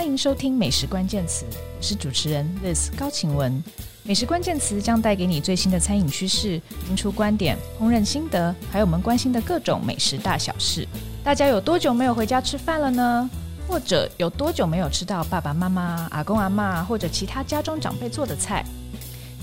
[0.00, 1.44] 欢迎收听《美食关键词》，
[1.76, 3.62] 我是主持人 Liz 高晴文。
[4.02, 6.58] 美食关键词将带给你最新的餐饮趋势、
[6.88, 10.88] 名厨观点、烹饪心得，还有我们关心的各种美食大小事。
[11.22, 13.28] 大家有多久没有回家吃饭了呢？
[13.68, 18.64] 或者有多久没有吃到爸爸妈妈、阿公阿嬷或者其他家中长辈做的菜？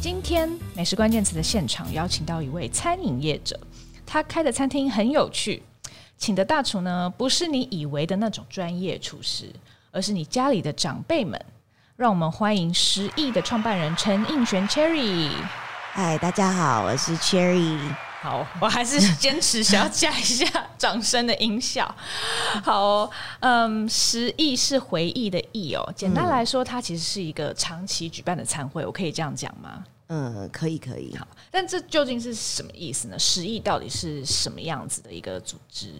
[0.01, 3.59] 今天美食关键词的现场邀请到一位餐饮业者，
[4.07, 5.61] 他开的餐厅很有趣，
[6.17, 9.53] 请的大厨呢，不是你以为的那种专业厨师，
[9.91, 11.39] 而是你家里的长辈们。
[11.95, 15.31] 让我们欢迎十亿的创办人陈映璇 Cherry。
[15.93, 17.79] 嗨，大家好，我是 Cherry。
[18.21, 20.45] 好，我还是坚持想要加一下
[20.77, 21.93] 掌声的音效。
[22.63, 25.93] 好哦，嗯，十亿是回忆的艺哦。
[25.95, 29.83] 简单来说，它其实是一个长期举办的餐会，我可以这样讲吗？
[30.09, 31.15] 嗯，可以，可以。
[31.15, 33.17] 好，但这究竟是什么意思呢？
[33.17, 35.93] 十亿到底是什么样子的一个组织？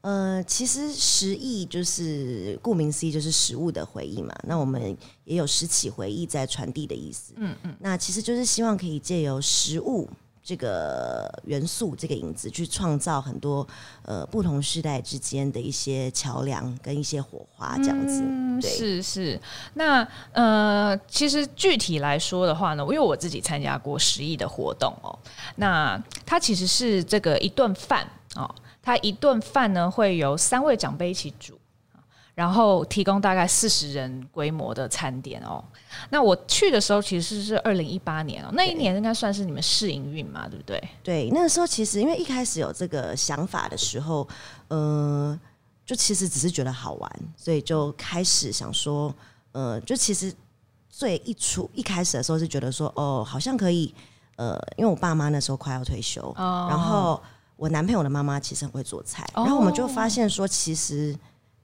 [0.00, 4.32] 呃，其实食忆就是顾名思义，就是食物的回忆嘛。
[4.44, 7.34] 那我们也有拾起回忆在传递的意思。
[7.36, 10.08] 嗯嗯，那其实就是希望可以借由食物
[10.40, 13.66] 这个元素、这个影子，去创造很多
[14.02, 18.22] 呃不同世代之间的一些桥梁跟一些火花，这样子。
[18.24, 19.40] 嗯，对，是是。
[19.74, 25.18] 那呃，其实具体来说的话呢，因为我自己参加过食艺的活动哦，
[25.56, 28.48] 那它其实是这个一顿饭哦。
[28.88, 31.60] 他一顿饭呢，会由三位长辈一起煮，
[32.34, 35.62] 然后提供大概四十人规模的餐点哦。
[36.08, 40.82] 那我去的时候其实是二零一八年哦，那一年应该算是你们试营运嘛，对不对？
[41.02, 44.26] 对，那个时候其实因为一开始有这个想法的时候，
[44.68, 45.38] 呃，
[45.84, 49.14] 就其实只是觉得好玩，所以就开始想说，
[49.52, 50.32] 呃，就其实
[50.88, 53.94] 最一出一开始的时候是觉得说，哦，好像可以，
[54.36, 57.22] 呃，因为我爸妈那时候快要退休，哦、然后。
[57.58, 61.14] 我男朋友的妈妈其实很会做菜，然后我们就发现说，其实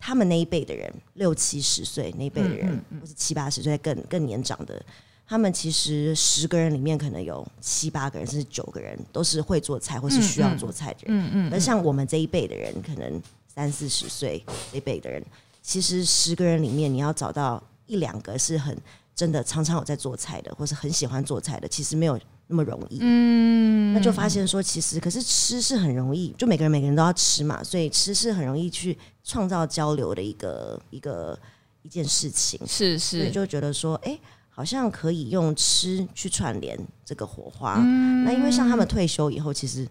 [0.00, 4.84] 他们那一辈的人，六七十岁那一辈的人，或是七八十岁更更年长的，
[5.24, 11.16] 他们其实十个人里面可能有七八个人甚至九个人都是会做菜或是需要做菜的人。
[11.16, 11.52] 嗯嗯。
[11.52, 15.24] 而像我们这一辈的人，可能三四十岁这一辈的人，
[15.62, 18.76] 其实十个人里面你要找到一两个是很
[19.14, 22.18] 真的常常有在做菜的，或是很喜欢做菜的，其实没有。
[22.46, 31.38] 那么容易，嗯，那就发现说，其实可是吃是很容易，就每个人每个人都要吃嘛，所以吃是很容易去创造交流的一个一个
[31.82, 37.76] 一件事情，是是，所以就觉得说，哎、欸，好像可以用吃去串联这个火花。
[37.78, 39.88] 嗯、那因为像他们退休以后，其实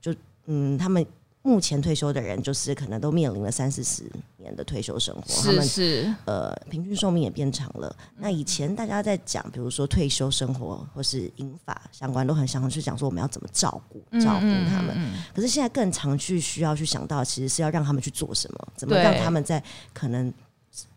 [0.00, 0.14] 就
[0.46, 1.06] 嗯，他们。
[1.46, 4.02] 目前退休的人，就是可能都面临了三四十
[4.36, 7.96] 年的退休生活，是是，他们是呃，平均寿命也变长了。
[8.16, 14.88] 那以前大家在讲，比如说退休生活或是银法相关，都很想去讲说我们要怎么照顾照顾他们。
[14.96, 19.62] 嗯嗯嗯，可是现在更常去需要去想到，其实是要让他们去做什么，怎么让他们在
[19.94, 20.32] 可能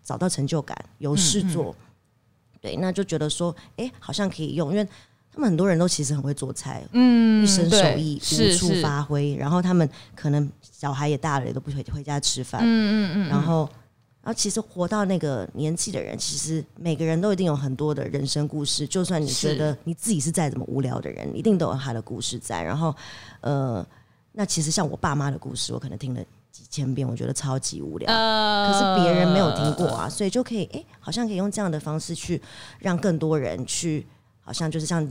[0.03, 1.75] 找到成就感、有事做。
[2.59, 4.87] 对，那就觉得说，哎、欸，好像可以用，因为。
[5.31, 9.35] 他们很多人都其实很会做菜，嗯，一身手艺无处发挥。
[9.35, 13.29] 然后他们可能小孩也大了，也都不回回家吃饭，嗯嗯嗯。
[13.29, 13.69] 然后，
[14.21, 18.85] 然后其实活到那个年纪的人，其实每个人都一定有很多的人生故事。
[18.87, 22.61] 就算你觉得你自己是再怎么无聊的人，一定都有他的故事在。
[22.61, 22.93] 然后，
[23.41, 23.85] 呃，
[24.33, 28.07] 那其实像我爸妈的故事，我可能听了几千遍，我觉得超级无聊。
[28.07, 32.41] 可是别人没有听过啊，所以就可以，哎，好像可以用这样的方式去
[32.79, 34.05] 让更多人去，
[34.49, 35.07] 好像就是像。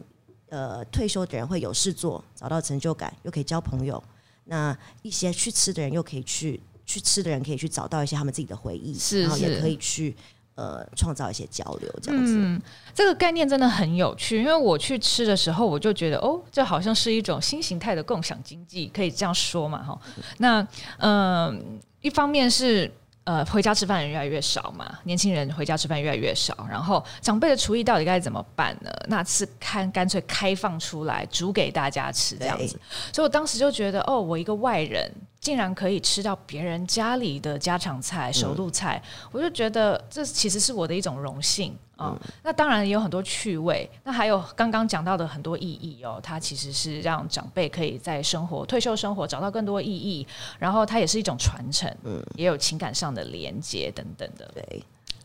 [0.51, 4.03] 呃，退休的人会有事做，找到成就感，又可以交朋友。
[4.47, 10.17] 那一些去吃的人，又可以去去吃的人，可以去找到一些他们自己的回忆，是是然后也可以去
[10.55, 12.33] 呃创造一些交流，这样子。
[12.35, 12.59] 嗯，
[12.95, 20.01] 这个概念真的很有趣，因为我去吃的时候，我就觉得哦，这好像是一种新形态的共享经济，可以这样说嘛，哈。
[20.39, 20.67] 那
[20.97, 21.55] 嗯、呃，
[22.01, 22.91] 一方面是。
[23.29, 28.91] 呃，回家吃饭人越来越少嘛，年轻人回家吃饭越来越少，然后长辈的厨艺到底该怎么办呢？
[29.07, 32.81] 那是看干脆开放出来煮给大家吃这样子，
[33.13, 35.13] 所以我当时就觉得，哦，我一个外人。
[35.41, 42.19] 竟然可以吃到别人家里的家常菜、手路菜，嗯、我就觉得这其实是我的一种荣幸啊、哦。
[42.23, 46.19] 嗯、那当然也有很多趣味，那还有刚刚讲到的很多意义哦。
[46.23, 50.27] 它其实是让长辈可以在生活、退休生活找到更多意义，
[50.59, 54.51] 然后它也是一种传承，嗯，也有情感上的连接等等的。
[54.55, 54.83] 对。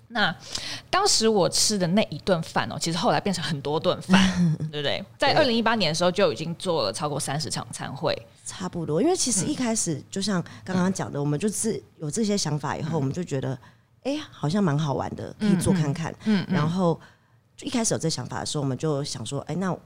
[0.10, 0.36] 那
[0.92, 4.22] 当时我吃的那一顿饭哦，其实后来变成很多顿饭，
[4.72, 5.04] 对不对？
[5.18, 8.16] 在二零一八年的时候就已经做了超过三十场餐会，
[8.46, 9.02] 差不多。
[9.02, 13.58] 因为其实一开始就像刚刚讲的，我们就是有这些想法以后，我们就觉得，
[14.04, 16.14] 哎，好像蛮好玩的，可以做看看。
[16.26, 17.00] 嗯，然后
[17.58, 19.78] 就一开始有这想法的时候，我们就想说，哎，那。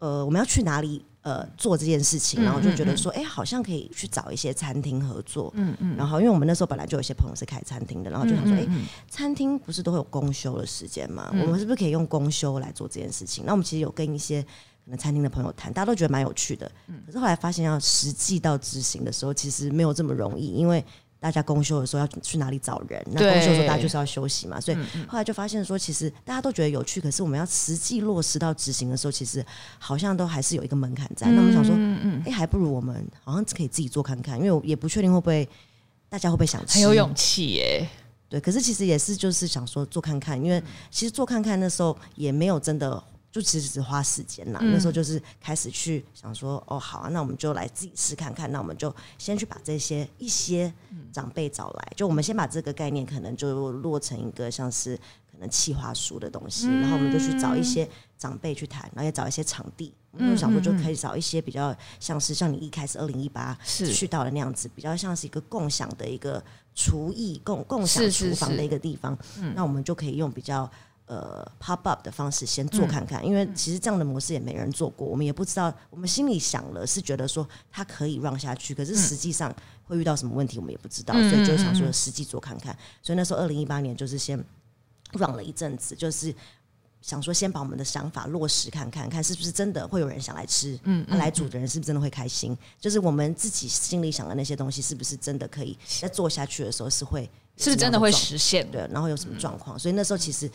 [0.00, 1.02] 呃，我们要去哪里？
[1.22, 5.50] 呃，做这件事情，然后就觉得说，哎、欸，好像可以去找一些餐厅合作。
[5.54, 5.96] 嗯嗯。
[5.96, 8.68] 然后，因为我们那时候本来就有一些朋友是开餐厅的，然后就想说，哎、欸，
[9.08, 11.30] 餐厅不是都会有公休的时间吗？
[11.30, 13.44] 我们是不是可以用公休来做这件事情？
[13.46, 16.70] 那我们其实有跟一些可能餐厅的朋友谈，大家都觉得蛮有趣的。
[17.06, 20.84] 可是后来发现，要实际到执行的时候，其实没有这么容易，因为。
[21.24, 23.02] 大家公休的时候要去哪里找人？
[23.10, 24.76] 那公休的时候大家就是要休息嘛，所以
[25.08, 29.42] 后来就发现说，其实大家都觉得有趣，可是我们要实际落实到执行的时候，其实
[29.78, 31.26] 好像都还是有一个门槛在。
[31.28, 31.74] 那我们想说，
[32.26, 35.48] 哎，还不如我们好像可以自己做看看，因为我也不确定会不会
[36.10, 37.88] 大家会不会想吃，很有勇气耶。
[38.28, 43.02] 对，可是其实也是就是想说做看看，因为其实做看看那时候也没有真的。
[43.34, 48.52] 就其实只花时间啦，那时候就是开始去想说，哦，好啊，那我们就来自己试看看。
[48.52, 50.72] 那我们就先去把这些一些
[51.12, 54.96] 长辈找来，就我们先把这个概念可能就落成一个像是
[55.28, 66.40] 可能企划书的东西，然后我们就去找一些长辈去谈，然后也找一些场地，我们就想说就可以找一些比较像是像你一开始二零一八去到的那样子，比较像是一个共享的一个
[66.76, 69.18] 厨艺共共享厨房的一个地方，
[69.56, 70.70] 那我们就可以用比较。
[71.06, 75.70] 呃，pop up 的方式先做看看，嗯、因为其实这样的模式也没人做过，我们也不知道。
[75.90, 79.54] 我们心里想了是觉得说它可以 run 下去，可是实际上
[79.86, 82.74] 会遇到什么问题，我们也不知道，嗯、所以就想说实际做看看。
[83.02, 84.42] 所以那时候二零一八年就是先
[85.12, 86.34] run 了一阵子，就是
[87.02, 92.56] 想说先把我们的想法落实看看，看是不是真的会有人想来吃，嗯，来煮的人是不是真的会开心？
[92.80, 98.66] 就是我们自己心里想的那些东西，是不是真的可以在做下去的时候是会是不是真的会实现？
[98.70, 99.78] 对，然后有什么状况？
[99.78, 100.50] 所以那时候其实。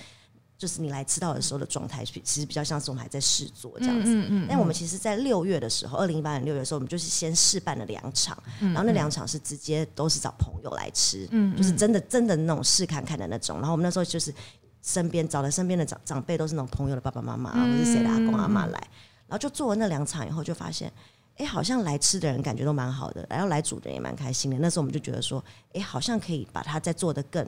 [0.59, 4.13] 就是你来吃到的时候的状态，其实比较像是我们还在试做这样子。
[4.13, 4.47] 嗯嗯。
[4.50, 13.56] 但我们其实，在六月的时候，二零一八年六月的时候，我们就是先试办了两场，然后那两场是直接都是找朋友来吃，嗯，就是真的真的那种试看看的那种。
[13.59, 14.35] 然后我们那时候就是
[14.81, 18.77] 身边找了身边的长长辈都是那种朋友的爸爸妈妈，或者是谁的阿公阿妈来，
[19.27, 20.91] 然后就做了那两场以后，就发现，
[21.38, 24.57] 哎，好像来吃的人感觉都蛮好的，然后来煮的人也蛮开心的。
[24.59, 25.41] 那时候我们就觉得说，
[25.73, 27.47] 哎，好像可以把它再做得更。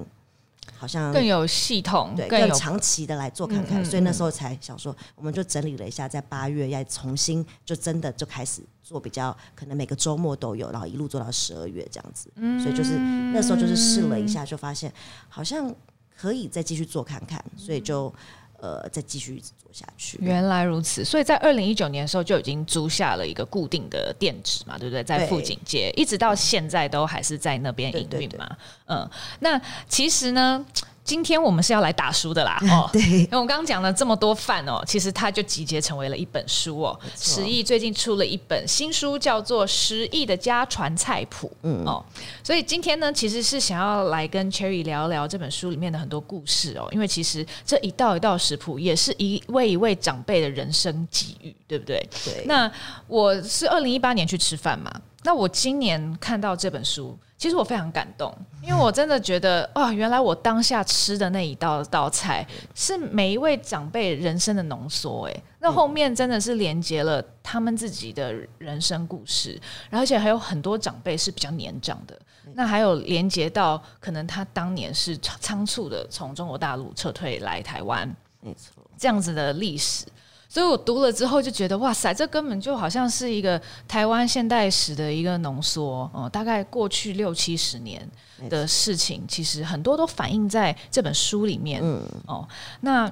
[0.78, 12.32] 好像更有系统，对，更长期的来做看看，所以那时候才想说，我们就整理了一下，在八月要重新就真的就开始做比较，可能每个周末都有，然后一路做到十二月这样子。
[12.62, 12.98] 所以就是
[13.34, 14.92] 那时候就是试了一下，就发现
[15.30, 15.74] 好像
[16.16, 18.14] 可以再继续做看看，所以就。
[18.62, 20.18] 呃，再继续一直做下去。
[20.22, 25.04] 原来如此，所以在二零一九年的时候就已经租下了一个固定的店址嘛，对不对？
[25.04, 28.58] 在富锦街，一直到现在都还是在那边营运嘛。
[28.86, 29.10] 嗯，
[29.40, 29.60] 那
[29.90, 30.66] 其实呢。
[31.04, 37.00] 今天我们是要来打书的啦， 哦，对，因为我刚刚讲了这么多饭哦，其实它就集结成为了一本书哦。
[37.16, 37.62] 十亿。
[37.64, 42.04] 最近出了一本新书，叫做《十亿的家传菜谱》，嗯哦，
[42.44, 52.06] 所以今天呢，其实是想要来跟 Cherry 聊聊这本书里面的很多故事哦，因为其实这一道一道食谱也是一位一位长辈的人生际遇，对不对？
[52.26, 52.44] 对。
[52.46, 52.70] 那
[53.08, 54.92] 我是二零一八年去吃饭嘛，
[55.24, 57.18] 那我今年看到这本书。
[57.38, 58.32] 其实我非常感动，
[58.62, 62.46] 因为我真的觉得 哇，原来我当下吃的那一道道菜
[62.76, 69.60] 是每一位长辈人生的浓缩诶，那后面真的是连接了他们自己的人生故事，
[69.90, 72.16] 而且还有很多长辈是比较年长的，
[72.54, 78.08] 那还有连接到可能他当年是仓促的从中国大陆撤退来台湾，
[78.42, 80.06] 没错，这样子的历史。
[80.52, 86.30] 所以我读了之后就觉得，哇塞，这根本就好像是一个台湾现代史的一个浓缩哦。
[86.30, 88.06] 大概过去六七十年
[88.50, 91.80] 的事情，其实很多都反映在这本书里面。
[91.82, 92.46] 嗯哦，
[92.82, 93.10] 那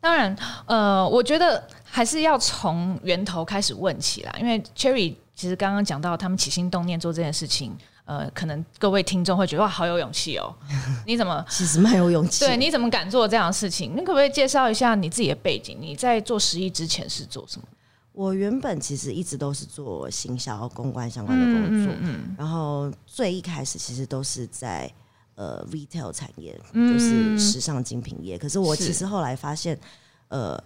[0.00, 7.76] 当然，呃，我觉得还是要从源头开始问起啦，因为 Cherry 其实刚刚讲到他们起心动念做这件事情。
[8.10, 10.52] 呃，可能各位听众会觉得哇，好有勇气哦！
[11.06, 12.44] 你怎么其实蛮有勇气？
[12.44, 13.92] 对，你怎么敢做这样的事情？
[13.94, 15.78] 你可不可以介绍一下你自己的背景？
[15.80, 17.68] 你在做十一之前是做什么？
[18.10, 24.92] 我原本其实一直都是做行销公关相关的工作，嗯，嗯，嗯，然后最一开始其实都是在
[25.36, 28.36] 呃 retail 产业，就是时尚精品业。
[28.36, 29.78] 嗯，可是我其实后来发现，
[30.26, 30.60] 呃，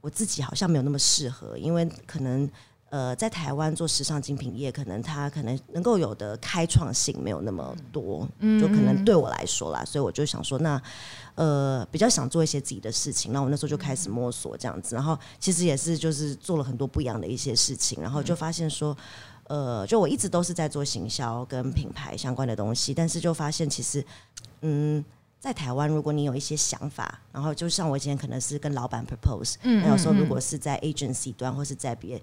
[0.00, 2.50] 我自己好像没有那么适合，因为可能。
[2.90, 8.26] 呃，在台湾做时尚精品业，可能它可能能够有的开创性没有那么多，
[8.58, 10.80] 就可能对我来说啦，所以我就想说，那
[11.34, 13.30] 呃比较想做一些自己的事情。
[13.30, 18.96] 那我那时候就开始摸索这样子，然后其实也是就是做了很多不一样的一些事情，然后就发现说，
[19.48, 24.02] 呃，就我一直都是在做行销跟品牌相关的东西，但是就发现其实，
[24.62, 25.04] 嗯，
[25.38, 32.18] 在台湾如果你有一些想法，然后就像我以前可能是跟老板 propose，那有时候如果是在 agency 端或是在别。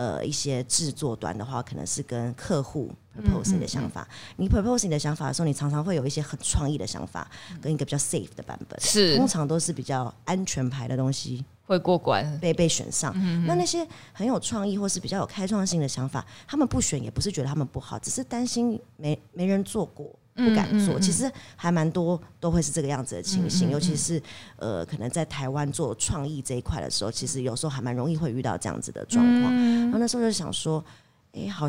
[0.00, 4.00] 呃，一些制作端的话，可能是跟客户 propose 你的想法。
[4.00, 7.30] 嗯嗯嗯、你 propose 你的想法的时候，你常常会有一些很创意的想法，
[7.60, 8.80] 跟一个比较 safe 的版本。
[8.80, 13.12] 是，通常都是比较安全牌的东西会过关，被被选上。
[13.14, 20.98] 嗯、那那些很有创意或是比较有开创性的想法，他们不选也不是觉得他们不好，只是担心没没人做过，不敢做。
[20.98, 24.22] 其实还蛮多都会是这个样子的情形，尤其是
[24.56, 29.52] 呃，可能在台湾做创意这一块的时候，其实有时候还蛮容易会遇到这样子的状况。
[29.54, 30.84] 嗯、然后那时候就想说，
[31.32, 31.66] 哎，好，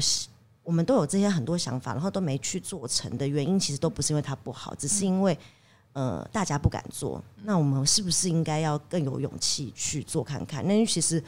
[0.64, 5.38] 我们都有这些很多想法，然后都没去做成的原因，其实都不是因为它不好，只是因为。
[5.94, 10.66] 呃，大家不敢做，那我们是不是应该要更有勇气去做看看？
[10.66, 11.22] 那其实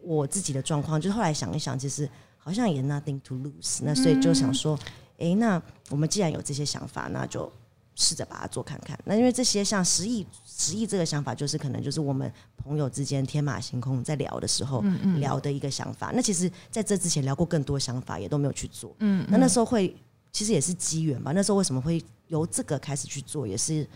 [0.00, 3.80] 我自己的状况，就是后来想一想，其实好像也 nothing to lose。
[3.82, 4.78] 那所以就想说，
[5.18, 7.50] 哎、欸，那我们既然有这些想法，那就
[7.94, 8.98] 试着把它做看看。
[9.04, 14.82] 那因为这些像十亿、十亿这个想法，就是可能就是我们朋友之间天马行空在聊的时候
[15.18, 16.10] 聊的一个想法。
[16.14, 18.94] 那其实在这之前聊过更多想法，也都没有去做。
[18.98, 19.94] 嗯，那那时候会
[20.32, 21.32] 其实也是机缘吧。
[21.32, 23.86] 那时候为什么会由这个开始去做，也是。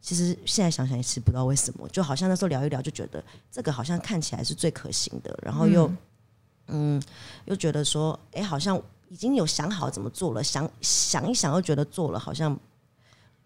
[0.00, 5.86] 其实现在想想也是不知道为什么，就好像那时候聊一聊，就觉得这个好像看起来是最可行的，然后又
[6.66, 7.02] 嗯，嗯，
[7.46, 8.78] 又觉得说，哎，好像
[9.08, 12.58] 已经有想好怎么做了，想想一想又觉得做了好像。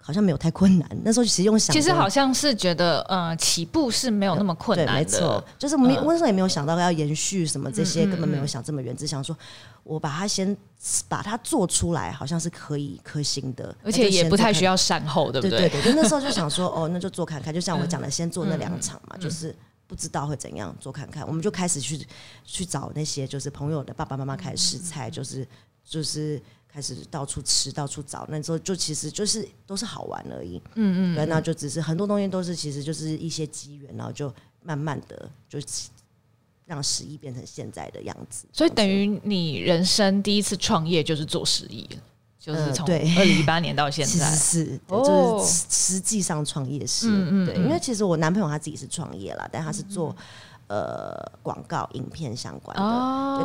[0.00, 9.37] 好像没有太困难， 那时候其实用想，其实好像是觉得，呃，起步是没有那么困难的，没错，就是没，那时候也没有想到要延续什么这些，根本没有想这么远，只想说
[9.83, 10.57] 我把它先
[11.09, 15.69] 把它做出来，好像是可以可行的，而且也不太需要善后，对不对？
[15.69, 15.69] 对？
[15.69, 19.55] 对对，那时候就想说，哦，那就做看看，就像我讲的，先做那两场嘛，就是
[19.88, 22.07] 不知道会怎样，做看看，我们就开始去
[22.45, 25.45] 去找那些就是朋友的爸爸妈妈开始试菜，就是
[25.85, 26.40] 就是。
[26.71, 30.61] 开始到处吃，到处找，那时候就其实就是都是好玩而已。
[30.75, 35.59] 嗯嗯，对，那就只是很多东西都是其实就是一些机缘，然后就慢慢的就
[36.66, 38.47] 让十一变成现在的样子。
[38.52, 41.88] 所以等于你人生第一次创业就是做十亿，
[42.49, 50.17] 就是从二零一八年到现在， 是就是实际上创业是，嗯嗯，对，因为其实我男朋友他自己是创业啦，但他是做。
[50.71, 52.83] 呃，广告、影片相关的，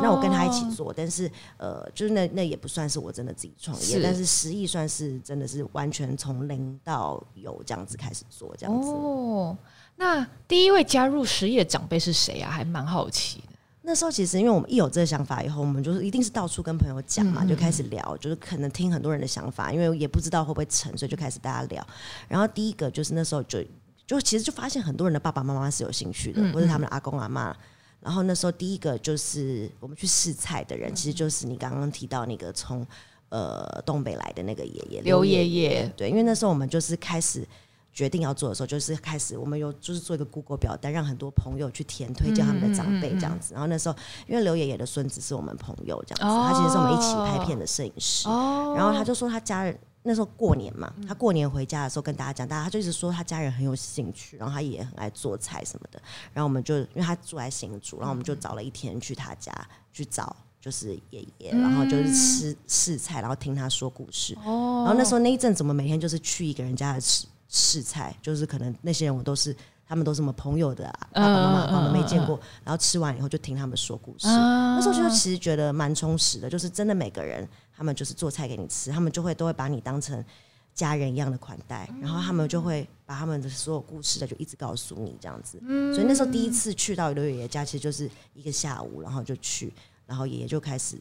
[0.02, 8.90] 那我跟他一起做，但是呃，就是那那也不算是我真的自己创业，但是十亿算是真的是完全从零到有这样子开始做这样子。
[8.90, 9.56] 哦，
[9.96, 12.50] 那第一位加入十亿的长辈是谁啊？
[12.50, 13.53] 还蛮好奇的。
[13.86, 21.86] 那时候其实因为我们一有这个想法以后，我们就是一定是到处跟朋友讲嘛，嗯、就开始聊，就是可能听很多人的想法，因为也不知道会不会成，所以就开始大家聊。
[22.26, 23.62] 然后第一个就是那时候就。
[24.06, 27.56] 就其实就发现很多人的爸爸妈妈是有兴趣的，或者他们的阿公阿妈。
[28.02, 32.86] 然后那时候第一个就是我们去试菜的人，其实就是你刚刚提到那个从
[33.30, 35.90] 呃东北来的那个爷爷刘爷爷。
[35.96, 37.48] 对，因为那时候我们就是开始
[37.94, 43.54] 决定要做的时候，就是开始我们有就是做一个 Google 表单，让很多朋友去填推荐他们的长辈这样子。
[43.54, 43.96] 然后那时候
[44.26, 48.28] 因为刘爷爷的孙子是我们朋友这样子，他其实是我们一起拍片的摄影师。
[48.28, 49.78] 然后他就说他家人。
[50.06, 55.98] 那时候过年嘛，他过年回家的时候跟大家讲，大家他就一直说他家人很有兴趣，然后他也很爱做菜什么的。
[56.30, 59.50] 然后我们就因为他住在新竹，然后我们就找了一天去他家
[59.94, 64.34] 去找，就是爷爷，然后就是吃试菜，然后听他说故事。
[64.34, 69.56] 然后那时候那一阵子，我们每天就是去一个人家的试试菜，就是可能那些人我都是
[69.86, 72.38] 他们都是我们朋友的啊爸爸妈妈，他们没见过。
[72.64, 74.26] 然后吃完以后就听他们说故事。
[74.26, 77.48] 那时候就其实觉得蛮充实的，就是真的每个人。
[77.76, 80.24] 他们就是做菜给你吃，他们就会都会把你当成
[80.72, 85.58] 家人一样的款待，然后他们就会把他们的所有故事的就一直告诉你这样子。
[85.92, 89.74] 所以那时候第一次去到刘爷爷家，其实就是一个下午，然后就去，
[90.06, 90.94] 然后爷爷就开始，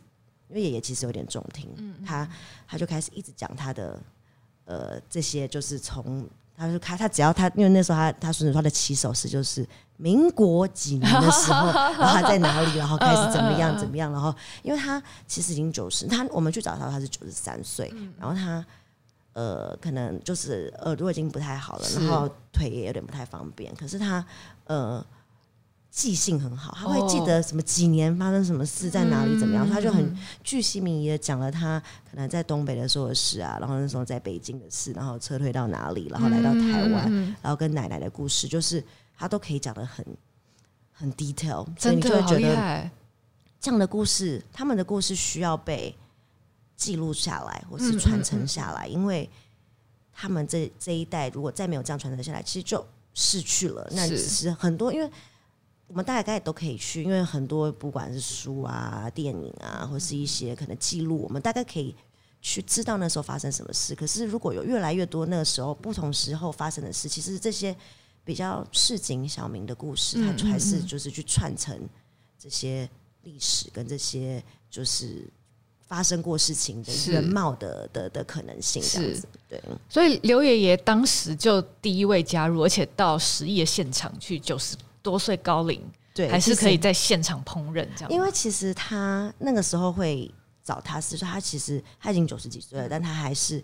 [0.50, 1.70] 因为爷爷其实有点重听，
[2.04, 2.28] 他
[2.68, 4.02] 他就开始一直讲他的
[4.66, 6.28] 呃这些，就是从。
[6.56, 9.68] 他说他他只要他，因为那时候他他孙子他的起手式就是
[9.98, 11.68] 民国几年的时候，
[12.00, 18.66] 然后他在哪里，然后开始怎么样怎么样，然后因为他其实已经九十，他我们去找他他是九十三岁，然后他
[19.34, 24.26] 呃可能就是耳朵已经不太好了，然后腿也有点不太方便，可是他
[24.66, 25.06] 呃。
[25.94, 38.84] 记性很好，他会记得什么几年发生什么事，在哪里怎么样，他就很巨细靡遗的讲了他可能在东北的时候的事啊，然后那时候在北京的事，然后撤退到哪里，然后来到台湾，然后跟奶奶的故事，就是
[39.16, 40.04] 他都可以讲的很
[40.92, 42.90] 很 detail，所以你就会觉得
[43.62, 45.96] 这样的故事，他们的故事需要被
[46.76, 49.30] 记录下来或是传承下来，因为
[50.12, 52.84] 他们这这一代如果再没有这样传承下来，其实就
[53.14, 53.88] 失去了。
[53.92, 55.08] 那其实很多因为。
[55.94, 61.96] 我们大概都可以去，因为很多不管是书啊、电影啊，或是一些可能记录，我们大概可以
[62.42, 63.94] 去知道那时候发生什么事。
[63.94, 67.76] 可是如果有越来越多那个时候不同时候发生的事，其实这些
[68.24, 71.80] 比较市井小民的故事，它还是就是去串成
[72.40, 72.90] 这些
[73.22, 75.24] 历史跟这些就是
[75.86, 79.28] 发生过事情的原貌的的的可能性这样子。
[79.48, 84.76] 对，所以刘爷爷当时就第一位加入，而且到十亿的现场去就是。
[85.04, 85.80] 多岁高龄，
[86.16, 88.10] 对，还是可以在现场烹饪这样。
[88.10, 90.34] 因为其实他那个时候会
[90.64, 93.64] 找他是说他其实他已经九十几岁了，但他还是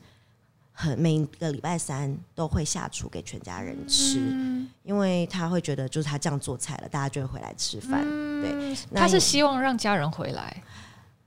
[0.71, 8.03] 很每个礼拜三都会下厨给全家人吃，嗯、因为他会觉得就是他这样做菜了，大家就会回来吃饭。
[8.05, 10.63] 嗯、对，他是希望让家人回来。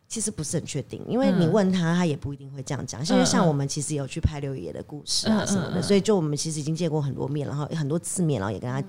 [0.08, 3.02] 其实不是很确定，因为你问他，他也不一定会这样讲。
[3.06, 8.86] 因为像我们其实有去拍刘爷爷的故事啊什么的，所以就我们其实已经见过很多面，然后很多次面，然后也跟他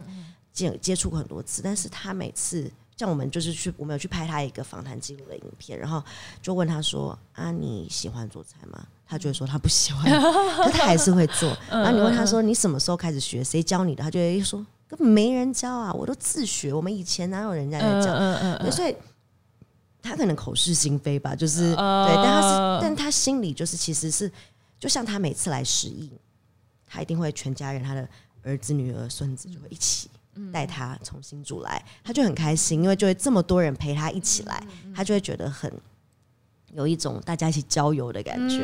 [0.53, 1.61] 见接触过很多次。
[1.61, 6.01] 但是他每次像我们就是去，我们有去拍他一个访谈记录的影片，然后
[6.41, 10.05] 就问他说：“啊，你喜欢做菜吗？”他就会说他不喜欢，
[10.63, 11.49] 可他还是会做。
[11.69, 13.43] 然后你问他说：“你什么时候开始学？
[13.43, 16.73] 谁教你的？”他就会说：“根本没人教啊，我都自学。
[16.73, 18.95] 我们以前哪有人家在教？”所以。
[20.05, 24.29] 他可能口是心非吧，就是、uh、对，但他是，但他心里就是其实是，
[24.77, 26.11] 就像他每次来适应，
[26.85, 28.05] 他一定会全家人，他的
[28.43, 30.09] 儿子、女儿、孙子就会一起
[30.51, 34.63] 带他重新组来，他就很开心，因为就会这么多人陪他一起来，
[34.95, 35.71] 他就会觉得很
[36.73, 38.57] 有一种大家一起郊游的感觉，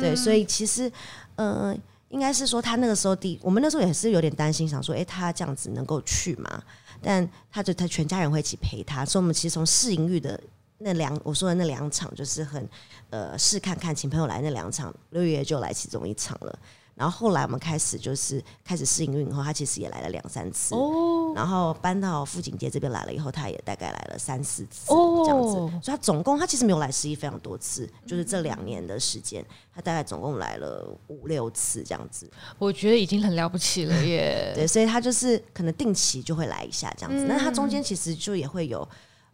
[0.00, 0.90] 对，所以其实，
[1.36, 1.78] 嗯、呃，
[2.08, 6.62] 应该是说他那个时候第，我们那时候也是有点担心，想说，哎、欸，他这样子能够去吗？
[7.00, 10.40] 但他就他全家人会一起陪他，所以我们其实从试营运的。
[10.78, 12.68] 那两我说的那两场就是很
[13.08, 16.58] 呃试看看请朋友来那两场，六月就来其中一场了。
[16.94, 20.74] 然后后来我们开始就是开始试营运以后，他其实也来了两三次。
[20.74, 21.32] 哦。
[21.34, 25.52] 然后搬到富锦街这边来了以后，他也大概来了三四次这样子。
[25.52, 32.30] 所以他总共他其实没有来试艺非常多次，就是这两年的时间，他大概总共来了五六次这样子。
[32.58, 34.52] 我觉得已经很了不起了耶。
[34.56, 37.24] 对，所以他就是可能定期就会来一下这样子。
[37.26, 38.88] 那他中间其实就也会有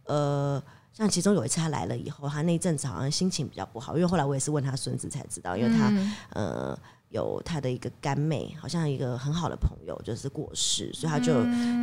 [0.04, 0.62] 呃。
[0.92, 6.78] 像其中有一次他来了以后，他那一阵子好像心情比较不好，因为后来我也是问他孙子才知道，因为他、嗯、呃
[7.10, 11.32] 有他的一个干妹，好像一个很好的朋友就是过世，所以他就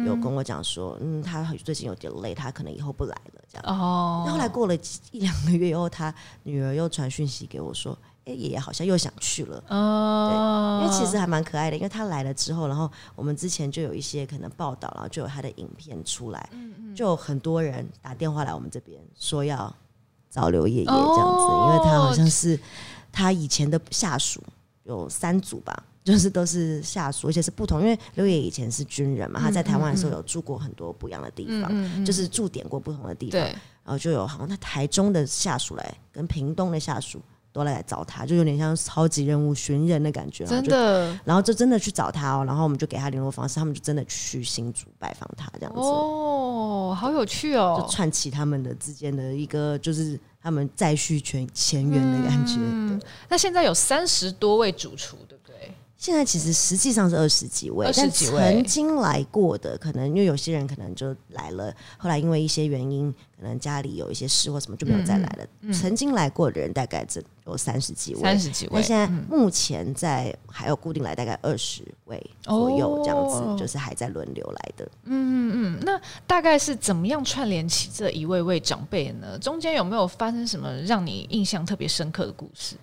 [0.05, 3.63] 有跟我讲说，嗯，他最近有点累，他可能以后不来了这样。
[3.67, 4.25] 哦。
[4.27, 4.75] 后来过了
[5.11, 7.97] 一两个月以后，他女儿又传讯息给我说。
[8.29, 16.49] 哎，爷爷好像又想去了哦，对，因为其实还蛮可爱的，因为他来了之后，然后我们之前就有一些可能报道，然后就有他的影片出来，
[16.93, 19.73] 就有很多人打电话来我们这边说要
[20.29, 22.59] 找刘爷爷这样子，因为他好像是
[23.13, 24.43] 他以前的下属
[24.87, 33.51] 有三组吧， 就是都是下属，而且是不同，因为刘爷爷以前是军人嘛，他在台湾的时候有住过很多不一样的地方，就是驻点过不同的地方，然
[33.85, 37.21] 后就有好像他台中的下属来跟屏东的下属。
[37.53, 41.17] 都来找他，就有点像超级任务寻人的感觉，真的。
[41.25, 45.79] 然后就真的去找他哦，然后我们就给他联络方式，他们就真的去新竹拜访他，这样子。
[45.79, 52.57] 哦，好有趣哦，就串起他们的之间的一个，就是他们再续前前缘的感觉。
[53.29, 55.17] 那现在有三十多位主厨，
[55.97, 65.43] 现在其实实际上是二十几位，二十几位曾经来过的，可能因为有些人可能就来了，后来因为一些原因，可能家里有一些事或什么就没有再来了。
[65.61, 68.73] 嗯嗯、曾经来过的人大概只有三十几位，三十几位。
[68.73, 74.85] 那现在目前在还有固定来大概二十位左右这样子，哦、就是还在轮流来的。
[75.05, 79.37] 嗯嗯嗯，那大概是怎么样串联起这一位位长辈呢？
[79.39, 82.75] 中间有没有发生什么让你印象特别深刻的故事？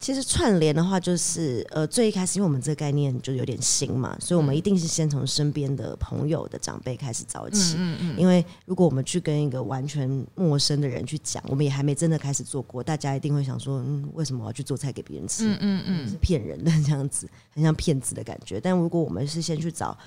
[0.00, 7.74] 其实串联的话，就是呃，最一开始，因为我们这个概念就有点新嘛，所以我们一定是先从身边的朋友的长辈开始找起。
[7.76, 8.16] 嗯嗯。
[8.16, 15.48] 因为如果我们去跟一个完全陌生的人去讲，我们也还没真的开始做过，大家一定会想说，嗯，为什么我要去做菜给别人吃？
[15.48, 18.60] 嗯嗯嗯，是骗人的这样子，很像骗子的感觉。
[18.60, 19.98] 但如果我们是先去找。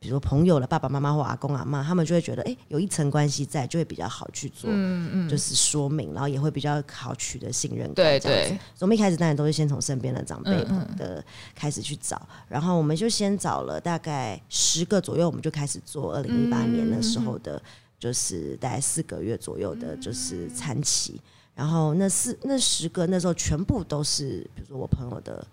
[0.00, 7.94] 比如说朋友的爸爸妈妈或阿公阿妈，他们就会觉得，哎、欸，有一层关系在，就会比较好去做，嗯嗯，就是说明，然后也会比较好取得信任感。
[7.94, 8.46] 对对。
[8.46, 10.52] 所以我们一开始当然都是先从身边的长辈
[10.96, 16.14] 的开始去找，嗯嗯，然后我们就先找了大概十个左右，我们就开始做。
[16.14, 17.60] 二零一八年那时候的，
[17.98, 21.20] 就是大概四个月左右的，就是餐期。
[21.56, 25.44] 然后那四那十个那时候全部都是，比如说我朋友的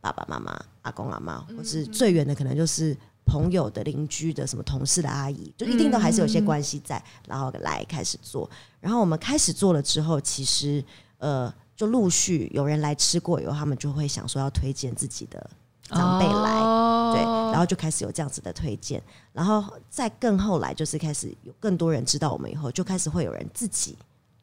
[0.00, 2.96] 爸爸妈妈、阿公阿妈，或是最远的可能就是。
[3.26, 8.48] 朋友的邻居的什么同事的阿姨，就一定都还是有些关系在，然后来开始做。
[8.80, 10.82] 然后我们开始做了之后，其实
[11.18, 15.50] 呃，就陆续有人来吃过以后，他们就会想说要推荐自己的
[15.82, 19.02] 长辈来，哦、对，然后就开始有这样子的推荐。
[19.32, 23.98] 然后再更后来，就是开始有更多人知道我们以后，就开始会有人自己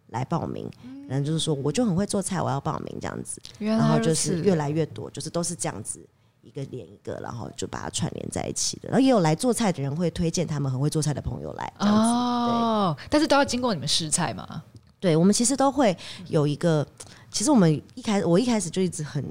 [0.09, 0.69] 来报名，
[1.07, 3.41] 可能就是说我就很会做菜，我要报名这样子。
[3.59, 5.99] 然后就是越来越多，就是都是这样子。
[6.43, 8.89] 一个连一个，然后就把它串联在一起的。
[8.89, 11.73] 然后也有来做菜的人会推荐他们很会做菜的朋友来。
[11.79, 14.63] 哦，但是都要经过你们试菜吗？
[14.99, 16.85] 对，我们其实都会有一个。
[17.31, 19.25] 其实我们一开始，我一开始就一直很，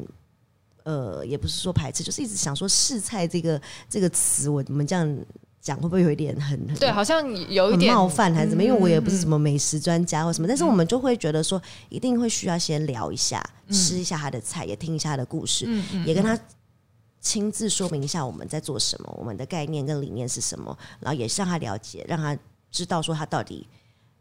[0.83, 5.19] 呃，也不是说排斥，就是一直想说试菜这个这个词，我们这样
[5.61, 8.65] 讲会不会有一点很对，好像有一点冒犯还是怎么？
[8.65, 15.65] 因为我也不是什么美食专家或什么，但是我们就会觉得说，一定会需要先聊一下，吃一下他的菜，也听一下他的故事，
[16.05, 16.37] 也跟他
[17.23, 22.37] 亲自说明一下我们在做什么，我们的概念跟理念是什么，然后也是让他了解，让他
[22.71, 23.67] 知道说他到底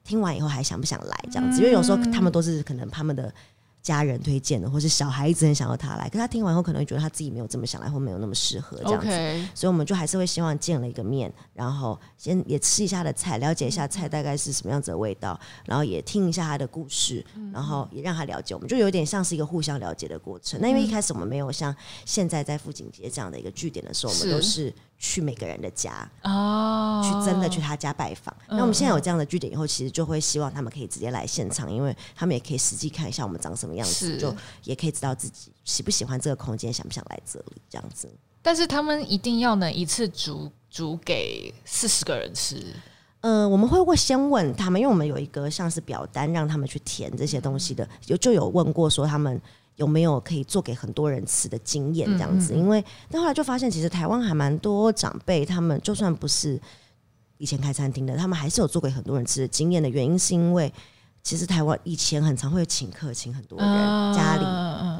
[0.05, 1.59] 听完以后还想不想来这样子。
[1.59, 3.33] 因为有时候他们都是可能他们的。
[3.81, 9.45] 家人推荐的，或是小孩子很想要他来，可他听完后可能会觉得他自己没有这么想来，或没有那么适合这样子，Okay.
[9.55, 20.59] 所以我们就还是会希望见了一个面，然后先也吃一下的菜，了解一下菜大概是什么样子的味道，然后也听一下他的故事，然后也让他了解，我们就有点像是一个互相了解的过程。
[20.61, 24.73] 那因为一开始我们没有像现在在富锦街这样的一个据点的时候，我们都是。
[25.03, 28.33] 去每个人的家哦，去真的去他家拜访。
[28.47, 34.33] 那、嗯、我们现在有这样的据点以后，其实就会希望他们可以直接来现场，因为他们也可以实际看一下我们长什么样子，就
[34.63, 38.07] 也可以知道自己喜不喜欢这个空间，想不想来这里这样子。
[38.43, 42.63] 但是他们一定要能一次煮煮给四十个人吃。
[43.21, 49.41] 嗯、呃，我们会会先问他们，因为我们有一个像是表单让他们去填这些东西的，有就有问过说他们。
[49.77, 52.53] 有没有可以做给很多人吃的经验这样子？
[52.53, 56.59] 因为但后来就发现，其实台湾还蛮多长辈，他们就算不是
[57.37, 60.71] 以前开餐厅的，他们还是有做给很多人吃的经验的原因，是因为
[61.23, 63.67] 其实台湾以前很常会请客，请很多人
[64.13, 64.43] 家里，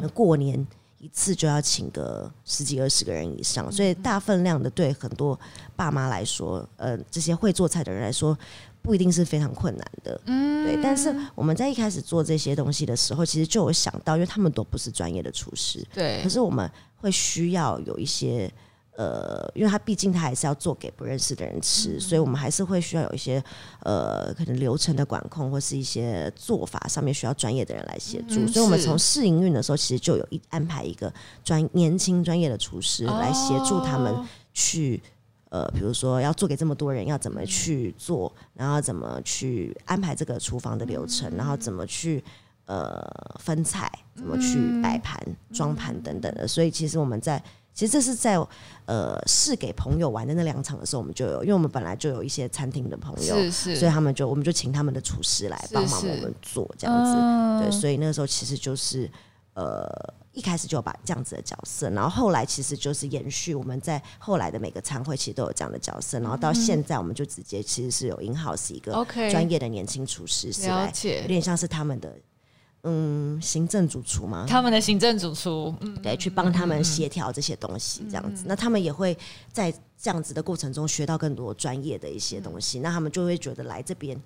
[0.01, 0.65] 那过年
[0.97, 5.39] 一次就要请个十几二十个人以上，所以大分量的对很多
[5.75, 8.38] 爸妈来说，呃，这些会做菜的人来说。
[8.82, 10.82] 不一定是非常困难的，嗯，对。
[10.82, 16.20] 但是我们在一开始做这些东西的时候，其实就有想到，因为他们都不是专业的厨师，对。
[16.24, 18.52] 可是我们会需要有一些，
[18.98, 23.44] 呃，因为他毕竟他还是要做给不认识的人吃，嗯，所以我们还是会需要有一些，
[23.82, 28.39] 呃，可能流程的管控或是一些做法上面需要专业的人来协助。
[28.39, 31.13] 嗯，所以我们从试营运的时候，其实就有一安排一个
[31.44, 34.15] 专年轻专业的厨师来协助他们
[34.54, 35.00] 去。
[35.51, 42.23] 呃，比如说要做给这么多人，要怎么去做，然后怎么去安排这个厨房的流程，然后怎么去
[42.67, 43.05] 呃
[43.37, 45.21] 分菜，怎么去摆盘、
[45.53, 46.47] 装盘等等的。
[46.47, 47.37] 所以其实我们在，
[47.73, 48.39] 其实这是在
[48.85, 57.65] 呃试给朋友玩的那两场的时候，我们就有，因为我们本来就有一些餐厅的朋友，是是，所以他们就我们就请他们的厨师来帮忙我们做这样子。
[57.65, 59.11] 对，所以那个时候其实就是
[59.55, 59.85] 呃。
[60.34, 72.15] 一开始就把这样子的角色，然后后来其实就是延续我们在后来的每个餐会其实都有这样的角色，然后到现在我们就直接其实是有 in house 一个专业的年轻厨师是来，有点像是他们的
[72.84, 79.17] 嗯行政主厨嘛，他们的行政主厨，嗯，对，去帮他们协调这些东西这样子，那他们也会
[79.52, 79.70] 在
[80.02, 84.17] 这样子的过程中学到更多专业的一些东西，那他们就会觉得来这边。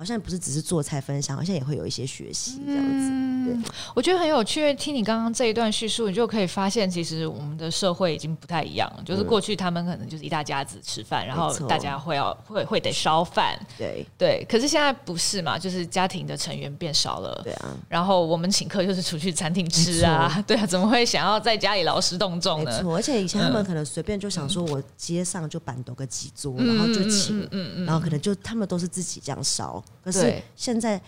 [0.00, 3.10] 好像不是只是做菜分享，好像也会有一些学习这样子。
[3.44, 4.72] 对，我觉得很有趣。
[4.72, 9.02] 听你刚刚这一段叙述，你就可以发现，其实我们的社会已经不太一样了。
[9.04, 13.54] 就是过去他们可能就是一大家子吃饭，然后大家会要会会得烧饭。
[13.76, 15.58] 对对，可是现在不是嘛？
[15.58, 17.38] 就是家庭的成员变少了。
[17.44, 17.76] 对啊。
[17.86, 20.42] 然后我们请客就是出去餐厅吃啊。
[20.46, 22.82] 对啊，怎么会想要在家里劳师动众呢？
[22.86, 29.84] 而且以前他们可能随便就想说，我街上就板多个几桌，然后就请，嗯嗯然后可能就他们都是自己这样烧。
[30.02, 31.00] 可是现在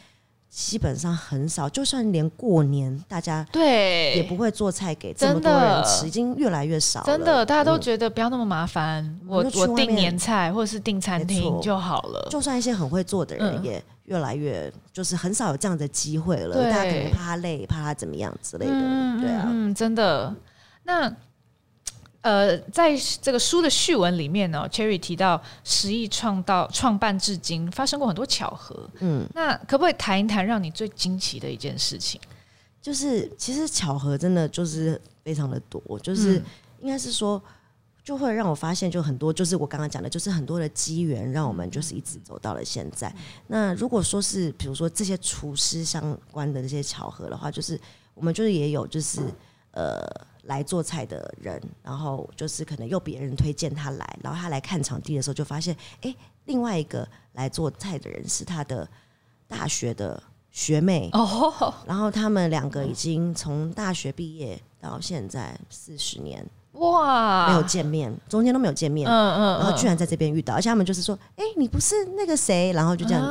[0.48, 7.02] 基本上很少，就算连过年大家对也不会做菜给这么多人吃，已经越来越少。
[7.04, 12.28] 真的，大家都觉得不要那么麻烦，我我订年菜或者是订餐厅就好了。
[12.30, 16.54] 就算一些很会做的人，也越来越就是很少有这样的机会了。
[16.70, 18.72] 大家可能怕他累，怕他怎么样之类的。
[19.20, 20.34] 对啊，嗯，真的。
[20.84, 21.10] 那。
[22.22, 32.20] 呃，在这个书的序文里面呢，Cherry 提到十亿创到创办至今发生过很多巧合，嗯，那可不可以谈一谈让你最惊奇的一件事情？
[32.80, 36.40] 就是其实巧合真的就是非常的多，就是
[36.80, 37.42] 应该是说
[38.04, 43.12] 就会让我发现就很多，就是我刚刚讲的，就是很多的机缘让我们就是一直走到了现在。
[43.48, 47.76] 那如果说是比如说这些厨师相关的这些巧合的话，就是
[48.14, 49.20] 我们就是也有就是
[49.72, 50.08] 呃。
[50.42, 56.14] 来做菜的人，然后就是可能又别人推荐他来，然后他来看场地的时候，就发现，哎，
[56.46, 58.88] 另外一个来做菜的人是他的
[59.46, 61.08] 大学的学妹。
[61.12, 73.22] 哦，然后他们两个已经从大学毕业到现在四十年，哇，没有见面，中间都没有见面，嗯嗯，然后居然在这边遇到，而且他们就是说，哎，你不是那个谁，然后就这样，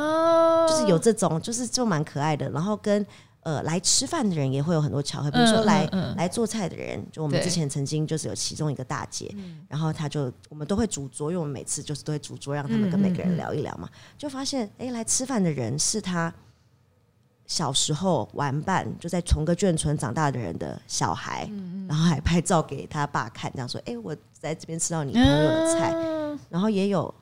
[0.66, 3.06] 就是有这种，就是就蛮可爱的，然后跟。
[3.44, 9.34] 呃，来吃饭的人也会有很多巧合，比如说来、嗯嗯、来做菜的人，就我们之前曾经就是有其中一个大姐，
[9.68, 16.32] 然后她就我们都会主桌，因为我们每次就是都会主桌，让他们跟每个人聊一聊嘛，就发现哎，来吃饭的人是他
[17.44, 27.12] 小时候玩伴，就在同个眷村长大的人的小孩，嗯、然后还拍照给他爸看，这样说，哎，我在这边吃到你朋友的菜，嗯、然后也有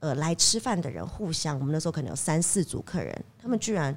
[0.00, 3.96] 呃来吃饭的人互相，我们那时候可能有三四组客人，他们居然。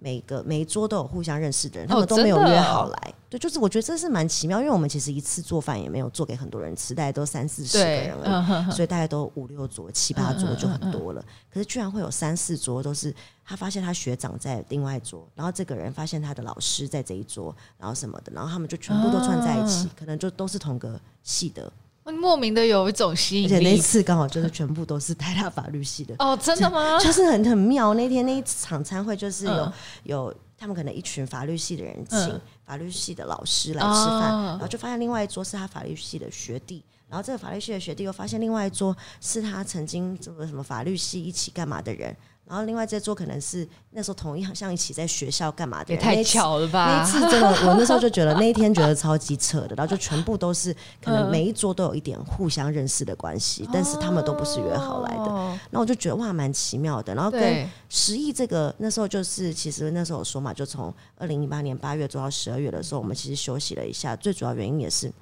[0.00, 3.14] 每个每一桌都有互相认识的人，他们都没有约好来。
[3.28, 11.22] 对，就是我觉得这是蛮奇妙，因为我们其实一次做饭也没有做给很多人吃，大概都三四十个人而已，所以大概都五六桌、七八桌就很多了。
[11.52, 21.70] 可是居然会有三四桌都是他发现他学长在另外一桌，然后这个人发现他的老师在这一桌，然后什么的，然后他们就全部都串在一起，嗯、可能就都是同个系的。
[22.14, 26.98] 莫名的有一种吸引力，而且那次刚好就是全部都是台大法律系的哦，真的吗？
[26.98, 27.94] 就，就是很很妙。
[27.94, 29.72] 那天那一场餐会就是有、嗯、
[30.04, 42.16] 有他们可能一群法律系的人请法律系的老师来吃饭，嗯、然后就发现另外一桌是他法律系的学弟，然后这个法律系的学弟又发现另外一桌是他曾经这个什么法律系一起干嘛的人。
[42.48, 46.86] 然后另外这桌可能是那时候同一好像一起在学校干嘛的，也太巧了吧！
[46.86, 55.26] 那一次真的，我那时候就觉得那一天觉得超级扯的，然后就全部都是可能每一桌都有一点互相认识的关系，但是他们都不是约好来的。
[55.70, 57.14] 然后我就觉得哇，蛮奇妙的。
[57.14, 64.16] 然后跟十亿这个那时候就是，其实那时候我说嘛，就从二零一八年八月做到十二月的时候，我们其实休息了一下。
[64.16, 65.12] 最主要原因也是，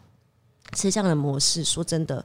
[0.75, 2.25] 其实这样的模式说真的，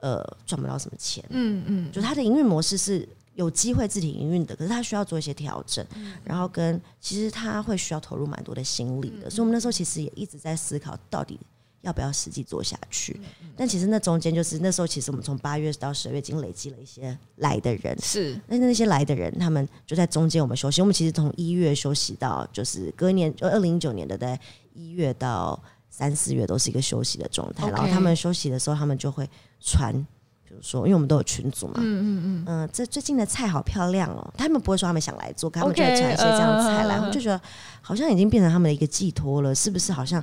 [0.00, 1.24] 呃，赚不到什么钱。
[1.30, 3.08] 嗯嗯，就它的营运模式是。
[3.40, 11.40] 有机会自己营运的，可是他需要做一些调整，嗯、然后跟其实他会需要投入蛮多的心力的，嗯、所以我们那时候其实也一直在思考，到底
[11.80, 13.18] 要不要实际做下去。
[13.40, 20.82] 嗯、但其实那中间就是那时候，其实我们从八月到十二月已经累积了一些来的人，是那那些来的人，他们就在中间我们休息。
[20.82, 24.38] 我们其实从一月休息到就是隔年，就二零一九年的在
[24.74, 27.70] 一月到三四月都是一个休息的状态。
[27.70, 29.26] 然后他们休息的时候，他们就会
[29.60, 30.06] 传。
[30.50, 34.34] 比如说，因为我们都有群组嘛，嗯嗯嗯，嗯、呃，这最近的菜好漂亮哦。
[34.36, 37.40] 他们不会说他们想来做，他们就会传一些这样的菜来，我就觉得
[37.80, 39.92] 好像已经变成他们的一个寄托了，是不是？
[39.92, 40.20] 好像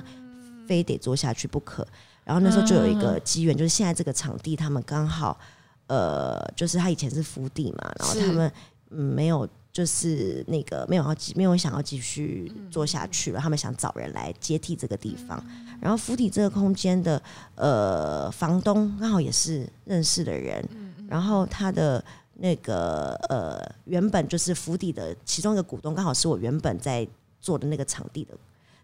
[0.66, 1.86] 非得做下去不可。
[2.24, 5.38] 然后那时候就有一个机缘，就是现在这个场地，他们刚好，
[5.86, 8.52] 呃，就是他以前是福地嘛，然后他们
[8.90, 9.48] 嗯没有。
[9.78, 15.40] 就是那个没有要继没有想要继续做下去了，他们想找人来接替这个地方。
[15.80, 17.22] 然后府邸这个空间的
[17.54, 20.68] 呃房东刚好也是认识的人，
[21.08, 27.06] 然后他的那个呃原本就是府邸的其中一个股东，刚好是我原本在
[27.40, 28.34] 做的那个场地的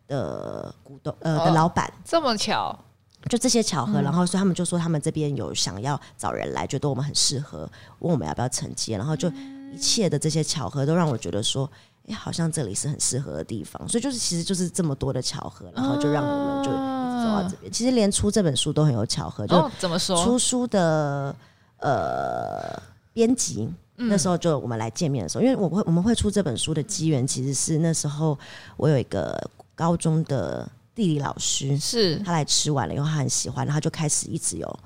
[0.07, 1.93] 的股东呃的老板。
[2.05, 2.79] 这么巧，
[3.29, 9.29] 就这些巧合，然后所以他们就说他们这边有想要找人来，觉得我们很适合，问我们要不要承接，然后就。
[9.75, 11.69] 一切的这些巧合都让我觉得说，
[12.03, 13.89] 哎、欸，好像这里是很适合的地方。
[13.89, 17.73] 所以就是，其实就是这么多的巧合，然后就让我们就一直走到这边。
[17.73, 20.25] 其实连出这本书都很有巧合，就怎么说？
[20.25, 21.35] 出书的
[21.79, 22.81] 呃
[23.13, 28.39] 编辑那时候就我们来见面的时候，因为我会我们会出这本书的机缘，其实是那时候
[28.77, 29.37] 我有一个
[29.75, 34.79] 高中的地理老师，是他来吃完了以后，他很喜欢，然后他就开始一直有。